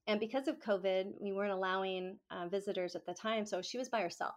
And 0.07 0.19
because 0.19 0.47
of 0.47 0.59
COVID, 0.59 1.13
we 1.21 1.31
weren't 1.31 1.53
allowing 1.53 2.17
uh, 2.31 2.47
visitors 2.47 2.95
at 2.95 3.05
the 3.05 3.13
time. 3.13 3.45
So 3.45 3.61
she 3.61 3.77
was 3.77 3.89
by 3.89 4.01
herself. 4.01 4.35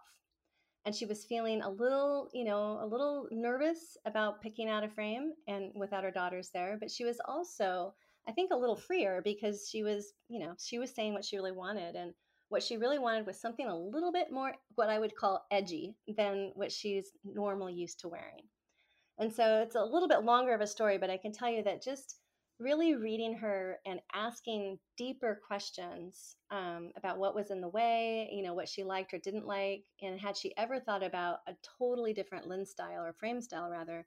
And 0.85 0.93
she 0.93 1.05
was 1.05 1.23
feeling 1.23 1.61
a 1.61 1.69
little, 1.69 2.29
you 2.33 2.43
know, 2.43 2.79
a 2.81 2.85
little 2.85 3.27
nervous 3.31 3.97
about 4.05 4.41
picking 4.41 4.69
out 4.69 4.83
a 4.83 4.89
frame 4.89 5.31
and 5.47 5.71
without 5.75 6.03
her 6.03 6.11
daughters 6.11 6.49
there. 6.53 6.77
But 6.79 6.91
she 6.91 7.05
was 7.05 7.21
also, 7.25 7.93
I 8.27 8.33
think, 8.33 8.51
a 8.51 8.57
little 8.57 8.75
freer 8.75 9.21
because 9.23 9.69
she 9.69 9.83
was, 9.83 10.13
you 10.27 10.39
know, 10.39 10.55
she 10.59 10.79
was 10.79 10.93
saying 10.93 11.13
what 11.13 11.23
she 11.23 11.37
really 11.37 11.53
wanted. 11.53 11.95
And 11.95 12.13
what 12.49 12.63
she 12.63 12.77
really 12.77 12.99
wanted 12.99 13.25
was 13.25 13.39
something 13.39 13.67
a 13.67 13.77
little 13.77 14.11
bit 14.11 14.31
more, 14.31 14.53
what 14.75 14.89
I 14.89 14.99
would 14.99 15.15
call 15.15 15.45
edgy 15.51 15.95
than 16.17 16.51
what 16.55 16.71
she's 16.71 17.11
normally 17.23 17.73
used 17.73 18.01
to 18.01 18.09
wearing. 18.09 18.43
And 19.17 19.31
so 19.31 19.61
it's 19.61 19.75
a 19.75 19.83
little 19.83 20.09
bit 20.09 20.23
longer 20.23 20.53
of 20.53 20.61
a 20.61 20.67
story, 20.67 20.97
but 20.97 21.09
I 21.09 21.17
can 21.17 21.31
tell 21.31 21.49
you 21.49 21.63
that 21.63 21.81
just 21.81 22.17
really 22.59 22.95
reading 22.95 23.35
her 23.35 23.79
and 23.85 23.99
asking 24.13 24.77
deeper 24.97 25.39
questions 25.45 26.35
um, 26.51 26.91
about 26.95 27.17
what 27.17 27.35
was 27.35 27.51
in 27.51 27.61
the 27.61 27.67
way, 27.67 28.29
you 28.31 28.43
know, 28.43 28.53
what 28.53 28.69
she 28.69 28.83
liked 28.83 29.13
or 29.13 29.17
didn't 29.17 29.47
like, 29.47 29.83
and 30.01 30.19
had 30.19 30.37
she 30.37 30.55
ever 30.57 30.79
thought 30.79 31.03
about 31.03 31.39
a 31.47 31.53
totally 31.77 32.13
different 32.13 32.47
lens 32.47 32.69
style 32.69 33.03
or 33.03 33.13
frame 33.13 33.41
style, 33.41 33.69
rather, 33.69 34.05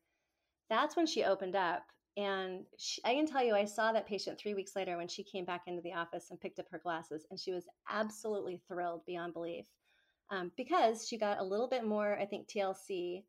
that's 0.71 0.97
when 0.97 1.07
she 1.07 1.25
opened 1.25 1.57
up. 1.57 1.83
And 2.17 2.65
she, 2.79 3.03
I 3.05 3.15
can 3.15 3.26
tell 3.26 3.45
you, 3.45 3.55
I 3.55 3.67
saw 3.67 3.93
that 3.93 4.07
patient 4.07 4.38
three 4.38 4.55
weeks 4.55 4.75
later 4.75 4.97
when 4.97 5.09
she 5.09 5.23
came 5.23 5.45
back 5.45 5.62
into 5.67 5.83
the 5.83 5.93
office 5.93 6.29
and 6.31 6.41
picked 6.41 6.59
up 6.59 6.67
her 6.71 6.79
glasses, 6.79 7.26
and 7.31 7.38
she 7.38 7.53
was 7.53 7.67
absolutely 7.91 8.62
thrilled 8.69 9.05
beyond 9.05 9.35
belief 9.35 9.67
um, 10.31 10.50
because 10.57 11.07
she 11.07 11.19
got 11.19 11.41
a 11.41 11.45
little 11.45 11.69
bit 11.69 11.85
more, 11.85 12.17
I 12.19 12.26
think, 12.26 12.49
TLC 12.49 13.25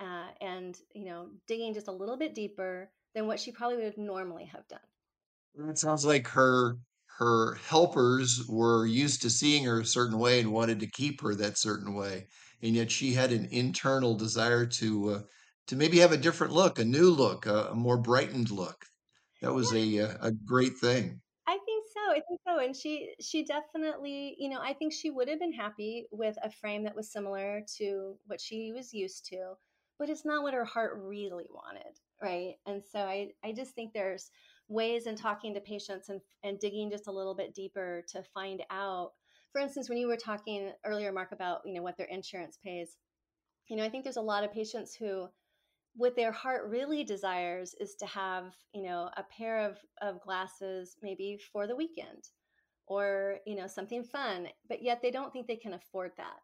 uh, 0.00 0.26
and, 0.40 0.78
you 0.94 1.06
know, 1.06 1.28
digging 1.46 1.74
just 1.74 1.88
a 1.88 1.92
little 1.92 2.16
bit 2.16 2.34
deeper 2.34 2.90
than 3.14 3.26
what 3.26 3.40
she 3.40 3.52
probably 3.52 3.78
would 3.84 3.98
normally 3.98 4.46
have 4.46 4.66
done. 4.68 4.80
It 5.54 5.76
sounds 5.76 6.06
like 6.06 6.28
her 6.28 6.78
her 7.18 7.56
helpers 7.56 8.46
were 8.48 8.86
used 8.86 9.20
to 9.20 9.28
seeing 9.30 9.64
her 9.64 9.78
a 9.80 9.84
certain 9.84 10.18
way 10.18 10.40
and 10.40 10.52
wanted 10.52 10.80
to 10.80 10.90
keep 10.90 11.20
her 11.20 11.34
that 11.34 11.58
certain 11.58 11.92
way, 11.92 12.28
and 12.62 12.74
yet 12.74 12.90
she 12.90 13.12
had 13.12 13.30
an 13.30 13.44
internal 13.44 14.14
desire 14.16 14.64
to 14.64 15.10
uh, 15.10 15.22
to 15.66 15.76
maybe 15.76 15.98
have 15.98 16.12
a 16.12 16.16
different 16.16 16.54
look, 16.54 16.78
a 16.78 16.84
new 16.86 17.10
look, 17.10 17.44
a, 17.44 17.66
a 17.72 17.74
more 17.74 17.98
brightened 18.00 18.50
look. 18.50 18.86
That 19.42 19.52
was 19.54 19.70
Yeah, 19.70 19.74
a 19.74 19.98
uh, 20.00 20.18
a 20.28 20.32
great 20.32 20.78
thing. 20.78 21.20
I 21.46 21.58
think 21.58 21.86
so. 21.88 22.10
I 22.10 22.20
think 22.20 22.40
so. 22.46 22.58
And 22.58 22.76
she 22.76 23.14
she 23.20 23.44
definitely, 23.44 24.36
you 24.38 24.48
know, 24.48 24.60
I 24.60 24.72
think 24.74 24.92
she 24.92 25.10
would 25.10 25.28
have 25.28 25.38
been 25.40 25.52
happy 25.52 26.06
with 26.12 26.36
a 26.42 26.50
frame 26.50 26.84
that 26.84 26.94
was 26.94 27.10
similar 27.10 27.62
to 27.76 28.20
what 28.26 28.40
she 28.40 28.72
was 28.72 28.92
used 28.92 29.24
to, 29.26 29.56
but 29.98 30.10
it's 30.10 30.24
not 30.24 30.42
what 30.42 30.54
her 30.54 30.64
heart 30.64 30.96
really 30.96 31.46
wanted, 31.50 31.98
right? 32.22 32.54
And 32.66 32.82
so 32.84 33.00
I 33.00 33.30
I 33.44 33.52
just 33.52 33.74
think 33.74 33.92
there's 33.92 34.30
ways 34.68 35.06
in 35.06 35.16
talking 35.16 35.54
to 35.54 35.60
patients 35.60 36.08
and 36.08 36.20
and 36.42 36.58
digging 36.58 36.90
just 36.90 37.08
a 37.08 37.12
little 37.12 37.34
bit 37.34 37.54
deeper 37.54 38.04
to 38.08 38.22
find 38.22 38.62
out. 38.70 39.12
For 39.52 39.60
instance, 39.60 39.88
when 39.88 39.98
you 39.98 40.08
were 40.08 40.16
talking 40.16 40.72
earlier, 40.84 41.12
Mark, 41.12 41.32
about 41.32 41.60
you 41.64 41.74
know 41.74 41.82
what 41.82 41.96
their 41.96 42.06
insurance 42.06 42.58
pays, 42.62 42.96
you 43.68 43.76
know, 43.76 43.84
I 43.84 43.88
think 43.88 44.04
there's 44.04 44.16
a 44.16 44.22
lot 44.22 44.44
of 44.44 44.52
patients 44.52 44.94
who 44.94 45.28
what 45.96 46.14
their 46.14 46.32
heart 46.32 46.68
really 46.68 47.02
desires 47.02 47.74
is 47.80 47.94
to 47.96 48.06
have 48.06 48.54
you 48.72 48.82
know 48.82 49.10
a 49.16 49.22
pair 49.24 49.68
of, 49.68 49.78
of 50.00 50.20
glasses 50.22 50.96
maybe 51.02 51.38
for 51.52 51.66
the 51.66 51.76
weekend 51.76 52.28
or 52.86 53.38
you 53.46 53.56
know 53.56 53.66
something 53.66 54.04
fun 54.04 54.48
but 54.68 54.82
yet 54.82 55.00
they 55.02 55.10
don't 55.10 55.32
think 55.32 55.46
they 55.46 55.56
can 55.56 55.74
afford 55.74 56.12
that 56.16 56.38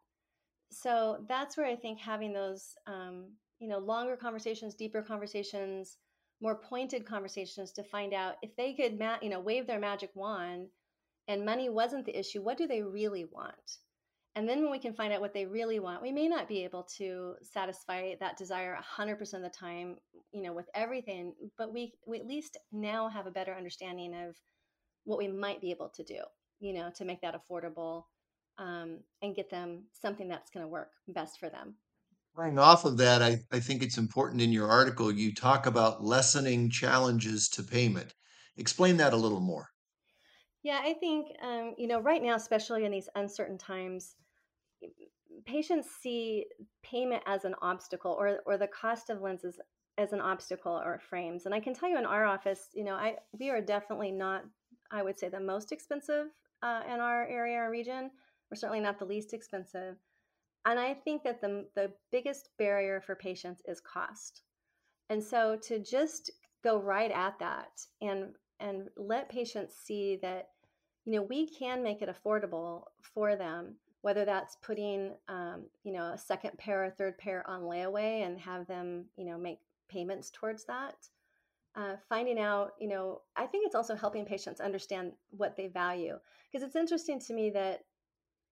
so 0.70 1.24
that's 1.28 1.56
where 1.56 1.66
i 1.66 1.76
think 1.76 1.98
having 2.00 2.32
those 2.32 2.74
um, 2.86 3.28
you 3.58 3.68
know 3.68 3.78
longer 3.78 4.16
conversations 4.16 4.74
deeper 4.74 5.02
conversations 5.02 5.96
more 6.40 6.56
pointed 6.56 7.06
conversations 7.06 7.72
to 7.72 7.84
find 7.84 8.12
out 8.12 8.34
if 8.42 8.54
they 8.56 8.74
could 8.74 8.98
ma- 8.98 9.18
you 9.22 9.30
know 9.30 9.40
wave 9.40 9.66
their 9.66 9.80
magic 9.80 10.10
wand 10.14 10.68
and 11.28 11.44
money 11.44 11.68
wasn't 11.68 12.04
the 12.04 12.18
issue 12.18 12.42
what 12.42 12.58
do 12.58 12.66
they 12.66 12.82
really 12.82 13.24
want 13.24 13.78
and 14.36 14.48
then 14.48 14.62
when 14.62 14.72
we 14.72 14.80
can 14.80 14.94
find 14.94 15.12
out 15.12 15.20
what 15.20 15.32
they 15.32 15.46
really 15.46 15.78
want, 15.78 16.02
we 16.02 16.10
may 16.10 16.26
not 16.26 16.48
be 16.48 16.64
able 16.64 16.82
to 16.96 17.34
satisfy 17.42 18.14
that 18.18 18.36
desire 18.36 18.76
100% 18.98 19.20
of 19.34 19.42
the 19.42 19.48
time, 19.48 19.96
you 20.32 20.42
know, 20.42 20.52
with 20.52 20.68
everything, 20.74 21.34
but 21.56 21.72
we, 21.72 21.92
we 22.06 22.18
at 22.18 22.26
least 22.26 22.58
now 22.72 23.08
have 23.08 23.26
a 23.26 23.30
better 23.30 23.54
understanding 23.54 24.12
of 24.12 24.34
what 25.04 25.18
we 25.18 25.28
might 25.28 25.60
be 25.60 25.70
able 25.70 25.88
to 25.90 26.02
do, 26.02 26.18
you 26.58 26.72
know, 26.72 26.90
to 26.96 27.04
make 27.04 27.20
that 27.20 27.36
affordable 27.36 28.04
um, 28.58 28.98
and 29.22 29.36
get 29.36 29.50
them 29.50 29.84
something 29.92 30.26
that's 30.26 30.50
going 30.50 30.64
to 30.64 30.68
work 30.68 30.90
best 31.06 31.38
for 31.38 31.48
them. 31.48 31.76
Playing 32.36 32.58
off 32.60 32.84
of 32.84 32.96
that, 32.98 33.22
I, 33.22 33.40
I 33.50 33.58
think 33.60 33.82
it's 33.82 33.98
important 33.98 34.40
in 34.40 34.52
your 34.52 34.68
article 34.70 35.10
you 35.10 35.34
talk 35.34 35.66
about 35.66 36.04
lessening 36.04 36.70
challenges 36.70 37.48
to 37.48 37.62
payment. 37.64 38.14
Explain 38.56 38.98
that 38.98 39.12
a 39.12 39.16
little 39.16 39.40
more. 39.40 39.70
Yeah, 40.62 40.80
I 40.82 40.94
think, 40.94 41.28
um, 41.42 41.74
you 41.76 41.86
know, 41.86 42.00
right 42.00 42.22
now, 42.22 42.34
especially 42.34 42.84
in 42.84 42.92
these 42.92 43.08
uncertain 43.14 43.58
times, 43.58 44.16
patients 45.44 45.90
see 45.90 46.46
payment 46.82 47.22
as 47.26 47.44
an 47.44 47.54
obstacle 47.60 48.12
or 48.12 48.40
or 48.46 48.56
the 48.56 48.66
cost 48.66 49.10
of 49.10 49.20
lenses 49.20 49.60
as 49.98 50.12
an 50.12 50.20
obstacle 50.20 50.72
or 50.72 50.98
frames. 50.98 51.46
And 51.46 51.54
I 51.54 51.60
can 51.60 51.74
tell 51.74 51.88
you 51.88 51.98
in 51.98 52.06
our 52.06 52.24
office, 52.24 52.70
you 52.74 52.84
know, 52.84 52.94
I 52.94 53.16
we 53.38 53.50
are 53.50 53.60
definitely 53.60 54.12
not, 54.12 54.44
I 54.90 55.02
would 55.02 55.18
say, 55.18 55.28
the 55.28 55.40
most 55.40 55.72
expensive 55.72 56.28
uh, 56.62 56.82
in 56.86 57.00
our 57.00 57.26
area 57.26 57.58
or 57.58 57.70
region. 57.70 58.10
We're 58.50 58.56
certainly 58.56 58.80
not 58.80 58.98
the 58.98 59.04
least 59.06 59.32
expensive. 59.34 59.96
And 60.66 60.78
I 60.78 60.94
think 60.94 61.22
that 61.24 61.40
the 61.40 61.66
the 61.74 61.92
biggest 62.10 62.48
barrier 62.58 63.00
for 63.00 63.14
patients 63.14 63.62
is 63.66 63.80
cost. 63.80 64.42
And 65.10 65.22
so 65.22 65.56
to 65.62 65.78
just 65.78 66.30
go 66.62 66.78
right 66.78 67.10
at 67.10 67.38
that 67.38 67.86
and 68.00 68.34
and 68.60 68.88
let 68.96 69.28
patients 69.28 69.76
see 69.76 70.18
that 70.22 70.48
you 71.04 71.12
know 71.12 71.22
we 71.22 71.46
can 71.46 71.82
make 71.82 72.00
it 72.02 72.08
affordable 72.08 72.84
for 73.00 73.36
them 73.36 73.74
whether 74.00 74.24
that's 74.24 74.56
putting 74.56 75.12
um, 75.28 75.64
you 75.82 75.92
know 75.92 76.12
a 76.12 76.18
second 76.18 76.56
pair 76.58 76.84
or 76.84 76.90
third 76.90 77.16
pair 77.18 77.48
on 77.48 77.62
layaway 77.62 78.26
and 78.26 78.38
have 78.38 78.66
them 78.66 79.04
you 79.16 79.24
know 79.24 79.38
make 79.38 79.58
payments 79.88 80.30
towards 80.30 80.64
that 80.64 80.94
uh, 81.76 81.96
finding 82.08 82.38
out 82.38 82.72
you 82.80 82.88
know 82.88 83.20
i 83.36 83.44
think 83.44 83.66
it's 83.66 83.74
also 83.74 83.94
helping 83.94 84.24
patients 84.24 84.60
understand 84.60 85.12
what 85.30 85.56
they 85.56 85.66
value 85.66 86.18
because 86.50 86.66
it's 86.66 86.76
interesting 86.76 87.20
to 87.20 87.34
me 87.34 87.50
that 87.50 87.80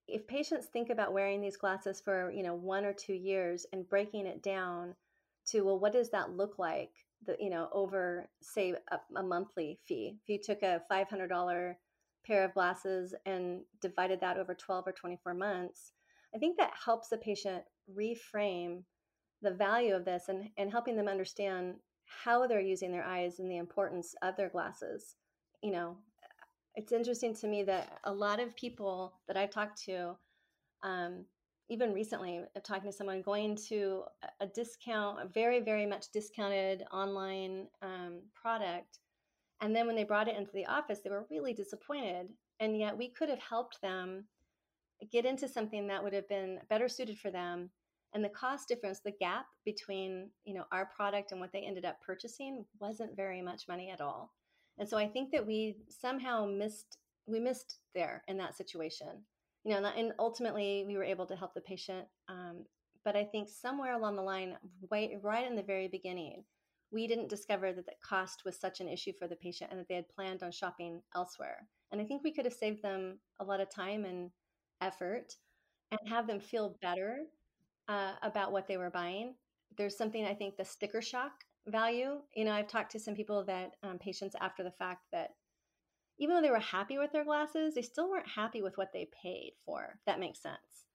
if 0.08 0.26
patients 0.26 0.66
think 0.66 0.90
about 0.90 1.12
wearing 1.12 1.40
these 1.40 1.56
glasses 1.56 2.00
for 2.00 2.30
you 2.32 2.42
know 2.42 2.54
one 2.54 2.84
or 2.84 2.92
two 2.92 3.14
years 3.14 3.66
and 3.72 3.88
breaking 3.88 4.26
it 4.26 4.42
down 4.42 4.94
to 5.46 5.62
well 5.62 5.78
what 5.78 5.92
does 5.92 6.10
that 6.10 6.30
look 6.36 6.58
like 6.58 6.90
the 7.26 7.36
you 7.40 7.50
know 7.50 7.68
over 7.72 8.28
say 8.42 8.74
a, 8.90 8.98
a 9.16 9.22
monthly 9.22 9.78
fee 9.86 10.18
if 10.22 10.28
you 10.28 10.38
took 10.42 10.62
a 10.62 10.82
$500 10.90 11.74
pair 12.26 12.44
of 12.44 12.54
glasses 12.54 13.14
and 13.26 13.62
divided 13.80 14.20
that 14.20 14.38
over 14.38 14.54
12 14.54 14.86
or 14.86 14.92
24 14.92 15.34
months, 15.34 15.92
I 16.34 16.38
think 16.38 16.56
that 16.58 16.72
helps 16.84 17.08
the 17.08 17.18
patient 17.18 17.64
reframe 17.94 18.82
the 19.42 19.50
value 19.50 19.94
of 19.94 20.04
this 20.04 20.24
and, 20.28 20.48
and 20.56 20.70
helping 20.70 20.96
them 20.96 21.08
understand 21.08 21.74
how 22.24 22.46
they're 22.46 22.60
using 22.60 22.92
their 22.92 23.04
eyes 23.04 23.38
and 23.38 23.50
the 23.50 23.56
importance 23.56 24.14
of 24.22 24.36
their 24.36 24.48
glasses. 24.48 25.16
You 25.62 25.72
know, 25.72 25.96
it's 26.74 26.92
interesting 26.92 27.34
to 27.36 27.46
me 27.46 27.62
that 27.64 27.98
a 28.04 28.12
lot 28.12 28.40
of 28.40 28.56
people 28.56 29.14
that 29.28 29.36
I've 29.36 29.50
talked 29.50 29.82
to, 29.84 30.16
um, 30.82 31.24
even 31.68 31.92
recently, 31.92 32.40
uh, 32.56 32.60
talking 32.60 32.90
to 32.90 32.96
someone 32.96 33.22
going 33.22 33.56
to 33.68 34.02
a 34.40 34.46
discount, 34.46 35.20
a 35.22 35.28
very, 35.28 35.60
very 35.60 35.86
much 35.86 36.10
discounted 36.12 36.84
online 36.92 37.66
um, 37.82 38.20
product, 38.34 38.98
and 39.62 39.74
then 39.74 39.86
when 39.86 39.94
they 39.94 40.04
brought 40.04 40.28
it 40.28 40.36
into 40.36 40.50
the 40.52 40.66
office, 40.66 40.98
they 41.02 41.10
were 41.10 41.26
really 41.30 41.54
disappointed. 41.54 42.28
And 42.58 42.76
yet 42.76 42.98
we 42.98 43.08
could 43.08 43.28
have 43.28 43.38
helped 43.38 43.80
them 43.80 44.24
get 45.10 45.24
into 45.24 45.48
something 45.48 45.86
that 45.86 46.02
would 46.02 46.12
have 46.12 46.28
been 46.28 46.58
better 46.68 46.88
suited 46.88 47.18
for 47.18 47.30
them. 47.30 47.70
And 48.12 48.24
the 48.24 48.28
cost 48.28 48.68
difference, 48.68 49.00
the 49.00 49.12
gap 49.12 49.46
between, 49.64 50.30
you 50.44 50.52
know, 50.52 50.64
our 50.72 50.86
product 50.86 51.30
and 51.30 51.40
what 51.40 51.52
they 51.52 51.60
ended 51.60 51.84
up 51.84 52.00
purchasing 52.04 52.64
wasn't 52.80 53.16
very 53.16 53.40
much 53.40 53.68
money 53.68 53.88
at 53.88 54.00
all. 54.00 54.32
And 54.78 54.88
so 54.88 54.96
I 54.98 55.08
think 55.08 55.30
that 55.32 55.46
we 55.46 55.76
somehow 55.88 56.46
missed 56.46 56.98
we 57.26 57.38
missed 57.40 57.78
there 57.94 58.22
in 58.28 58.36
that 58.38 58.54
situation. 58.56 59.24
you 59.64 59.80
know, 59.80 59.92
and 59.96 60.12
ultimately 60.18 60.84
we 60.86 60.96
were 60.96 61.04
able 61.04 61.26
to 61.26 61.36
help 61.36 61.54
the 61.54 61.60
patient. 61.60 62.06
Um, 62.28 62.64
but 63.04 63.16
I 63.16 63.24
think 63.24 63.48
somewhere 63.48 63.94
along 63.94 64.16
the 64.16 64.22
line, 64.22 64.56
right, 64.90 65.12
right 65.22 65.46
in 65.46 65.56
the 65.56 65.62
very 65.62 65.88
beginning, 65.88 66.44
we 66.90 67.06
didn't 67.06 67.28
discover 67.30 67.72
that 67.72 67.86
the 67.86 67.92
cost 68.06 68.42
was 68.44 68.58
such 68.58 68.80
an 68.80 68.88
issue 68.88 69.12
for 69.18 69.28
the 69.28 69.36
patient 69.36 69.70
and 69.70 69.80
that 69.80 69.88
they 69.88 69.94
had 69.94 70.08
planned 70.08 70.42
on 70.42 70.50
shopping 70.52 71.00
elsewhere. 71.14 71.68
And 71.90 72.00
I 72.00 72.04
think 72.04 72.22
we 72.22 72.32
could 72.32 72.44
have 72.44 72.54
saved 72.54 72.82
them 72.82 73.18
a 73.40 73.44
lot 73.44 73.60
of 73.60 73.70
time 73.70 74.04
and 74.04 74.30
effort 74.80 75.36
and 75.90 76.00
have 76.08 76.26
them 76.26 76.40
feel 76.40 76.76
better 76.82 77.20
uh, 77.88 78.12
about 78.22 78.52
what 78.52 78.66
they 78.66 78.76
were 78.76 78.90
buying. 78.90 79.34
There's 79.76 79.96
something 79.96 80.24
I 80.24 80.34
think 80.34 80.56
the 80.56 80.64
sticker 80.64 81.02
shock 81.02 81.32
value. 81.66 82.20
You 82.34 82.44
know, 82.44 82.52
I've 82.52 82.68
talked 82.68 82.92
to 82.92 83.00
some 83.00 83.14
people 83.14 83.44
that 83.44 83.72
um, 83.82 83.98
patients 83.98 84.36
after 84.40 84.62
the 84.62 84.70
fact 84.70 85.02
that 85.12 85.30
even 86.18 86.34
though 86.34 86.42
they 86.42 86.50
were 86.50 86.58
happy 86.58 86.98
with 86.98 87.12
their 87.12 87.24
glasses, 87.24 87.74
they 87.74 87.82
still 87.82 88.10
weren't 88.10 88.28
happy 88.28 88.62
with 88.62 88.76
what 88.76 88.92
they 88.92 89.08
paid 89.22 89.52
for. 89.64 89.98
that 90.06 90.20
makes 90.20 90.40
sense. 90.40 90.86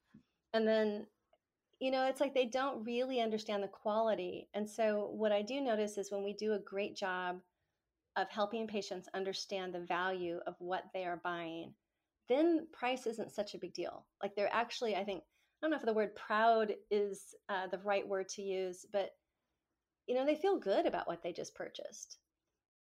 And 0.54 0.68
then 0.68 1.08
you 1.80 1.92
know, 1.92 2.08
it's 2.08 2.20
like 2.20 2.34
they 2.34 2.46
don't 2.46 2.84
really 2.86 3.22
understand 3.22 3.62
the 3.62 3.68
quality. 3.68 4.50
And 4.54 4.68
so, 4.68 5.12
what 5.14 5.32
I 5.32 5.42
do 5.44 5.62
notice 5.62 5.98
is 5.98 6.12
when 6.12 6.24
we 6.24 6.34
do 6.34 6.54
a 6.54 6.60
great 6.60 6.96
job 6.96 7.40
of 8.16 8.30
helping 8.30 8.68
patients 8.68 9.08
understand 9.14 9.74
the 9.74 9.86
value 9.86 10.40
of 10.48 10.56
what 10.58 10.86
they 10.94 11.06
are 11.06 11.22
buying, 11.24 11.74
then 12.30 12.68
price 12.74 13.06
isn't 13.06 13.32
such 13.32 13.54
a 13.54 13.60
big 13.60 13.74
deal. 13.74 14.06
Like 14.24 14.36
they're 14.36 14.52
actually, 14.52 14.96
I 14.96 15.04
think, 15.04 15.22
I 15.22 15.66
don't 15.66 15.72
know 15.72 15.78
if 15.78 15.86
the 15.86 15.94
word 15.94 16.16
proud 16.16 16.74
is 16.90 17.36
uh, 17.48 17.68
the 17.68 17.80
right 17.80 18.08
word 18.08 18.28
to 18.30 18.42
use, 18.42 18.86
but 18.92 19.12
you 20.08 20.16
know, 20.16 20.26
they 20.26 20.36
feel 20.36 20.58
good 20.58 20.86
about 20.86 21.08
what 21.08 21.22
they 21.22 21.34
just 21.34 21.54
purchased. 21.54 22.18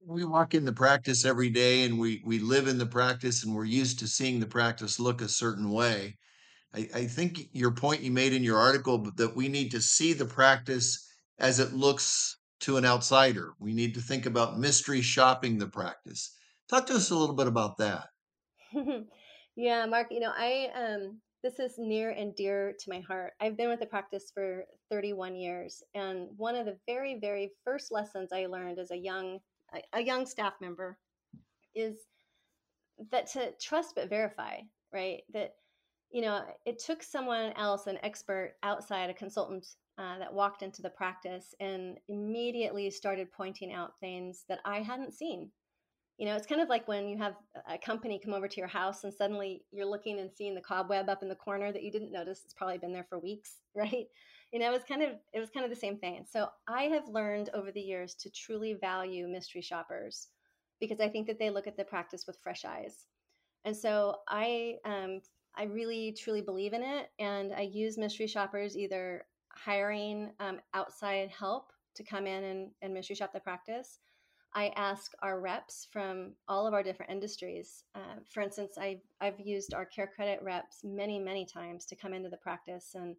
We 0.05 0.25
walk 0.25 0.53
in 0.53 0.65
the 0.65 0.73
practice 0.73 1.23
every 1.23 1.49
day 1.49 1.83
and 1.83 1.97
we 1.97 2.21
we 2.25 2.39
live 2.39 2.67
in 2.67 2.77
the 2.77 2.85
practice 2.85 3.43
and 3.43 3.55
we're 3.55 3.63
used 3.63 3.99
to 3.99 4.07
seeing 4.07 4.39
the 4.39 4.45
practice 4.45 4.99
look 4.99 5.21
a 5.21 5.29
certain 5.29 5.71
way. 5.71 6.17
I, 6.75 6.89
I 6.93 7.05
think 7.05 7.47
your 7.53 7.71
point 7.71 8.01
you 8.01 8.11
made 8.11 8.33
in 8.33 8.43
your 8.43 8.57
article 8.57 9.09
that 9.15 9.35
we 9.35 9.47
need 9.47 9.71
to 9.71 9.81
see 9.81 10.11
the 10.11 10.25
practice 10.25 11.07
as 11.39 11.59
it 11.59 11.73
looks 11.73 12.37
to 12.61 12.75
an 12.75 12.85
outsider. 12.85 13.53
We 13.59 13.73
need 13.73 13.93
to 13.93 14.01
think 14.01 14.25
about 14.25 14.59
mystery 14.59 15.01
shopping 15.01 15.57
the 15.57 15.67
practice. 15.67 16.35
Talk 16.69 16.85
to 16.87 16.95
us 16.95 17.11
a 17.11 17.15
little 17.15 17.35
bit 17.35 17.47
about 17.47 17.77
that. 17.77 18.07
yeah, 19.55 19.85
Mark, 19.85 20.07
you 20.11 20.19
know, 20.19 20.33
I 20.35 20.69
um 20.75 21.21
this 21.43 21.59
is 21.59 21.75
near 21.77 22.09
and 22.11 22.35
dear 22.35 22.73
to 22.79 22.89
my 22.89 23.01
heart. 23.01 23.33
I've 23.39 23.57
been 23.57 23.69
with 23.69 23.81
the 23.81 23.85
practice 23.85 24.31
for 24.33 24.65
31 24.93 25.35
years, 25.35 25.81
and 25.95 26.27
one 26.37 26.55
of 26.55 26.67
the 26.67 26.77
very, 26.85 27.19
very 27.19 27.51
first 27.63 27.91
lessons 27.91 28.31
I 28.31 28.45
learned 28.45 28.77
as 28.77 28.91
a 28.91 28.97
young 28.97 29.39
a 29.93 30.03
young 30.03 30.27
staff 30.27 30.53
member 30.61 30.99
is 31.73 31.95
that 33.11 33.25
to 33.31 33.53
trust 33.59 33.95
but 33.95 34.07
verify, 34.07 34.57
right? 34.93 35.21
That 35.33 35.55
you 36.11 36.21
know, 36.21 36.43
it 36.67 36.77
took 36.77 37.01
someone 37.01 37.53
else, 37.53 37.87
an 37.87 37.97
expert 38.03 38.53
outside, 38.61 39.09
a 39.09 39.15
consultant 39.15 39.65
uh, 39.97 40.19
that 40.19 40.31
walked 40.31 40.61
into 40.61 40.83
the 40.83 40.89
practice 40.91 41.55
and 41.59 41.97
immediately 42.07 42.91
started 42.91 43.31
pointing 43.31 43.73
out 43.73 43.99
things 43.99 44.45
that 44.47 44.59
I 44.63 44.81
hadn't 44.81 45.15
seen. 45.15 45.49
You 46.19 46.27
know, 46.27 46.35
it's 46.35 46.45
kind 46.45 46.61
of 46.61 46.69
like 46.69 46.87
when 46.87 47.09
you 47.09 47.17
have 47.17 47.33
a 47.67 47.79
company 47.79 48.21
come 48.23 48.35
over 48.35 48.47
to 48.47 48.57
your 48.57 48.67
house 48.67 49.03
and 49.03 49.11
suddenly 49.11 49.65
you're 49.71 49.87
looking 49.87 50.19
and 50.19 50.29
seeing 50.31 50.53
the 50.53 50.61
cobweb 50.61 51.09
up 51.09 51.23
in 51.23 51.29
the 51.29 51.35
corner 51.35 51.71
that 51.71 51.81
you 51.81 51.91
didn't 51.91 52.11
notice. 52.11 52.41
It's 52.45 52.53
probably 52.53 52.77
been 52.77 52.93
there 52.93 53.07
for 53.09 53.17
weeks, 53.17 53.57
right? 53.75 54.05
You 54.53 54.59
know, 54.59 54.69
it 54.69 54.73
was 54.73 54.83
kind 54.87 55.01
of 55.01 55.09
it 55.33 55.39
was 55.39 55.49
kind 55.49 55.65
of 55.65 55.71
the 55.71 55.75
same 55.75 55.97
thing. 55.97 56.25
So 56.29 56.47
I 56.67 56.83
have 56.83 57.07
learned 57.09 57.49
over 57.53 57.71
the 57.71 57.81
years 57.81 58.13
to 58.15 58.29
truly 58.29 58.75
value 58.75 59.27
mystery 59.27 59.61
shoppers 59.61 60.27
because 60.79 60.99
I 61.01 61.09
think 61.09 61.27
that 61.27 61.39
they 61.39 61.49
look 61.49 61.67
at 61.67 61.75
the 61.75 61.83
practice 61.83 62.25
with 62.27 62.37
fresh 62.41 62.63
eyes. 62.63 63.07
And 63.65 63.75
so 63.75 64.17
I 64.29 64.75
um, 64.85 65.21
I 65.55 65.63
really 65.63 66.15
truly 66.17 66.41
believe 66.41 66.73
in 66.73 66.83
it. 66.83 67.09
And 67.19 67.51
I 67.51 67.61
use 67.61 67.97
mystery 67.97 68.27
shoppers 68.27 68.77
either 68.77 69.25
hiring 69.51 70.31
um, 70.39 70.59
outside 70.75 71.29
help 71.29 71.71
to 71.95 72.03
come 72.03 72.27
in 72.27 72.43
and, 72.43 72.71
and 72.81 72.93
mystery 72.93 73.15
shop 73.15 73.33
the 73.33 73.39
practice. 73.39 73.99
I 74.55 74.71
ask 74.75 75.13
our 75.23 75.39
reps 75.39 75.87
from 75.91 76.33
all 76.47 76.67
of 76.67 76.75
our 76.75 76.83
different 76.83 77.11
industries. 77.11 77.85
Uh, 77.95 78.19
for 78.29 78.41
instance, 78.41 78.77
I've, 78.77 79.01
I've 79.19 79.39
used 79.39 79.73
our 79.73 79.85
care 79.85 80.11
credit 80.15 80.39
reps 80.43 80.81
many, 80.83 81.17
many 81.17 81.43
times 81.43 81.85
to 81.87 81.95
come 81.95 82.13
into 82.13 82.29
the 82.29 82.37
practice 82.37 82.91
and 82.93 83.15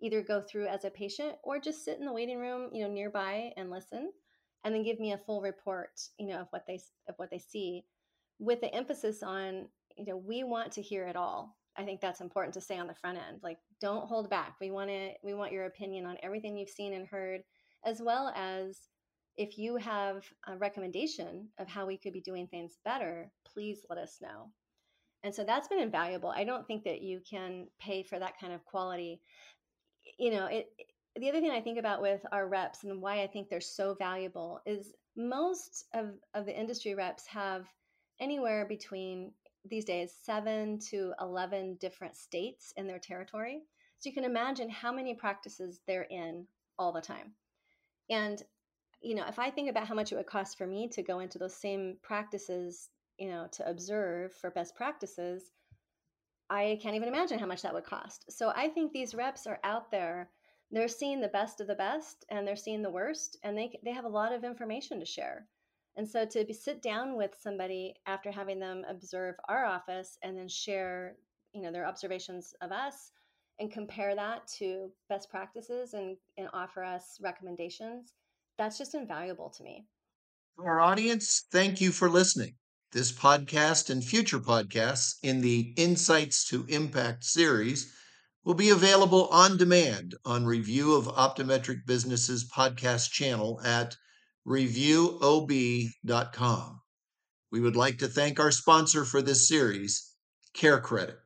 either 0.00 0.22
go 0.22 0.40
through 0.40 0.66
as 0.66 0.84
a 0.84 0.90
patient 0.90 1.36
or 1.42 1.58
just 1.58 1.84
sit 1.84 1.98
in 1.98 2.06
the 2.06 2.12
waiting 2.12 2.38
room, 2.38 2.70
you 2.72 2.82
know, 2.82 2.92
nearby 2.92 3.52
and 3.56 3.70
listen, 3.70 4.10
and 4.64 4.74
then 4.74 4.82
give 4.82 5.00
me 5.00 5.12
a 5.12 5.18
full 5.18 5.40
report, 5.40 5.90
you 6.18 6.26
know, 6.26 6.40
of 6.40 6.48
what 6.50 6.64
they 6.66 6.80
of 7.08 7.14
what 7.16 7.30
they 7.30 7.38
see, 7.38 7.84
with 8.38 8.60
the 8.60 8.74
emphasis 8.74 9.22
on, 9.22 9.68
you 9.96 10.04
know, 10.06 10.16
we 10.16 10.44
want 10.44 10.72
to 10.72 10.82
hear 10.82 11.06
it 11.06 11.16
all. 11.16 11.56
I 11.78 11.84
think 11.84 12.00
that's 12.00 12.20
important 12.20 12.54
to 12.54 12.60
say 12.60 12.78
on 12.78 12.86
the 12.86 12.94
front 12.94 13.18
end. 13.18 13.40
Like, 13.42 13.58
don't 13.80 14.06
hold 14.06 14.30
back. 14.30 14.54
We 14.60 14.70
want 14.70 14.88
to, 14.90 15.10
we 15.22 15.34
want 15.34 15.52
your 15.52 15.66
opinion 15.66 16.06
on 16.06 16.16
everything 16.22 16.56
you've 16.56 16.70
seen 16.70 16.94
and 16.94 17.06
heard, 17.06 17.42
as 17.84 18.00
well 18.02 18.32
as 18.34 18.78
if 19.36 19.58
you 19.58 19.76
have 19.76 20.24
a 20.46 20.56
recommendation 20.56 21.48
of 21.58 21.68
how 21.68 21.86
we 21.86 21.98
could 21.98 22.14
be 22.14 22.22
doing 22.22 22.46
things 22.46 22.78
better, 22.84 23.30
please 23.46 23.80
let 23.90 23.98
us 23.98 24.16
know. 24.22 24.50
And 25.22 25.34
so 25.34 25.44
that's 25.44 25.68
been 25.68 25.80
invaluable. 25.80 26.30
I 26.30 26.44
don't 26.44 26.66
think 26.66 26.84
that 26.84 27.02
you 27.02 27.20
can 27.28 27.66
pay 27.78 28.02
for 28.02 28.18
that 28.18 28.38
kind 28.40 28.52
of 28.52 28.64
quality. 28.64 29.20
You 30.18 30.30
know, 30.30 30.46
it, 30.46 30.68
the 31.16 31.28
other 31.28 31.40
thing 31.40 31.50
I 31.50 31.60
think 31.60 31.78
about 31.78 32.02
with 32.02 32.24
our 32.32 32.46
reps 32.46 32.84
and 32.84 33.00
why 33.00 33.22
I 33.22 33.26
think 33.26 33.48
they're 33.48 33.60
so 33.60 33.94
valuable 33.94 34.60
is 34.66 34.94
most 35.16 35.86
of, 35.94 36.10
of 36.34 36.44
the 36.44 36.58
industry 36.58 36.94
reps 36.94 37.26
have 37.26 37.66
anywhere 38.20 38.66
between 38.66 39.32
these 39.64 39.84
days 39.84 40.12
seven 40.22 40.78
to 40.90 41.12
11 41.20 41.78
different 41.80 42.16
states 42.16 42.72
in 42.76 42.86
their 42.86 42.98
territory. 42.98 43.62
So 43.98 44.08
you 44.08 44.14
can 44.14 44.24
imagine 44.24 44.68
how 44.68 44.92
many 44.92 45.14
practices 45.14 45.80
they're 45.86 46.06
in 46.10 46.46
all 46.78 46.92
the 46.92 47.00
time. 47.00 47.32
And, 48.10 48.42
you 49.00 49.14
know, 49.14 49.24
if 49.26 49.38
I 49.38 49.50
think 49.50 49.70
about 49.70 49.86
how 49.86 49.94
much 49.94 50.12
it 50.12 50.16
would 50.16 50.26
cost 50.26 50.58
for 50.58 50.66
me 50.66 50.88
to 50.88 51.02
go 51.02 51.20
into 51.20 51.38
those 51.38 51.56
same 51.56 51.96
practices, 52.02 52.90
you 53.18 53.28
know, 53.28 53.48
to 53.52 53.68
observe 53.68 54.34
for 54.34 54.50
best 54.50 54.76
practices, 54.76 55.50
I 56.48 56.78
can't 56.80 56.94
even 56.94 57.08
imagine 57.08 57.38
how 57.38 57.46
much 57.46 57.62
that 57.62 57.74
would 57.74 57.84
cost. 57.84 58.30
So 58.30 58.52
I 58.54 58.68
think 58.68 58.92
these 58.92 59.14
reps 59.14 59.46
are 59.46 59.58
out 59.64 59.90
there. 59.90 60.30
They're 60.70 60.88
seeing 60.88 61.20
the 61.20 61.28
best 61.28 61.60
of 61.60 61.66
the 61.66 61.74
best 61.74 62.24
and 62.30 62.46
they're 62.46 62.56
seeing 62.56 62.82
the 62.82 62.90
worst, 62.90 63.38
and 63.42 63.56
they, 63.56 63.78
they 63.84 63.92
have 63.92 64.04
a 64.04 64.08
lot 64.08 64.32
of 64.32 64.44
information 64.44 64.98
to 65.00 65.06
share. 65.06 65.46
And 65.96 66.08
so 66.08 66.26
to 66.26 66.44
be, 66.44 66.52
sit 66.52 66.82
down 66.82 67.16
with 67.16 67.30
somebody 67.40 67.94
after 68.06 68.30
having 68.30 68.60
them 68.60 68.84
observe 68.88 69.36
our 69.48 69.64
office 69.64 70.18
and 70.22 70.36
then 70.36 70.48
share, 70.48 71.16
you 71.52 71.62
know, 71.62 71.72
their 71.72 71.86
observations 71.86 72.54
of 72.60 72.70
us 72.70 73.12
and 73.58 73.72
compare 73.72 74.14
that 74.14 74.46
to 74.58 74.90
best 75.08 75.30
practices 75.30 75.94
and, 75.94 76.16
and 76.36 76.48
offer 76.52 76.84
us 76.84 77.16
recommendations, 77.22 78.12
that's 78.58 78.76
just 78.76 78.94
invaluable 78.94 79.48
to 79.50 79.62
me. 79.62 79.86
our 80.58 80.80
audience, 80.80 81.46
thank 81.50 81.80
you 81.80 81.92
for 81.92 82.10
listening. 82.10 82.54
This 82.96 83.12
podcast 83.12 83.90
and 83.90 84.02
future 84.02 84.38
podcasts 84.38 85.16
in 85.22 85.42
the 85.42 85.74
Insights 85.76 86.48
to 86.48 86.64
Impact 86.66 87.24
series 87.24 87.92
will 88.42 88.54
be 88.54 88.70
available 88.70 89.28
on 89.28 89.58
demand 89.58 90.14
on 90.24 90.46
Review 90.46 90.94
of 90.94 91.04
Optometric 91.04 91.84
Businesses 91.84 92.48
podcast 92.48 93.10
channel 93.10 93.60
at 93.62 93.98
reviewob.com. 94.48 95.10
We 97.52 97.60
would 97.60 97.76
like 97.76 97.98
to 97.98 98.08
thank 98.08 98.40
our 98.40 98.50
sponsor 98.50 99.04
for 99.04 99.20
this 99.20 99.46
series, 99.46 100.14
CareCredit. 100.56 101.18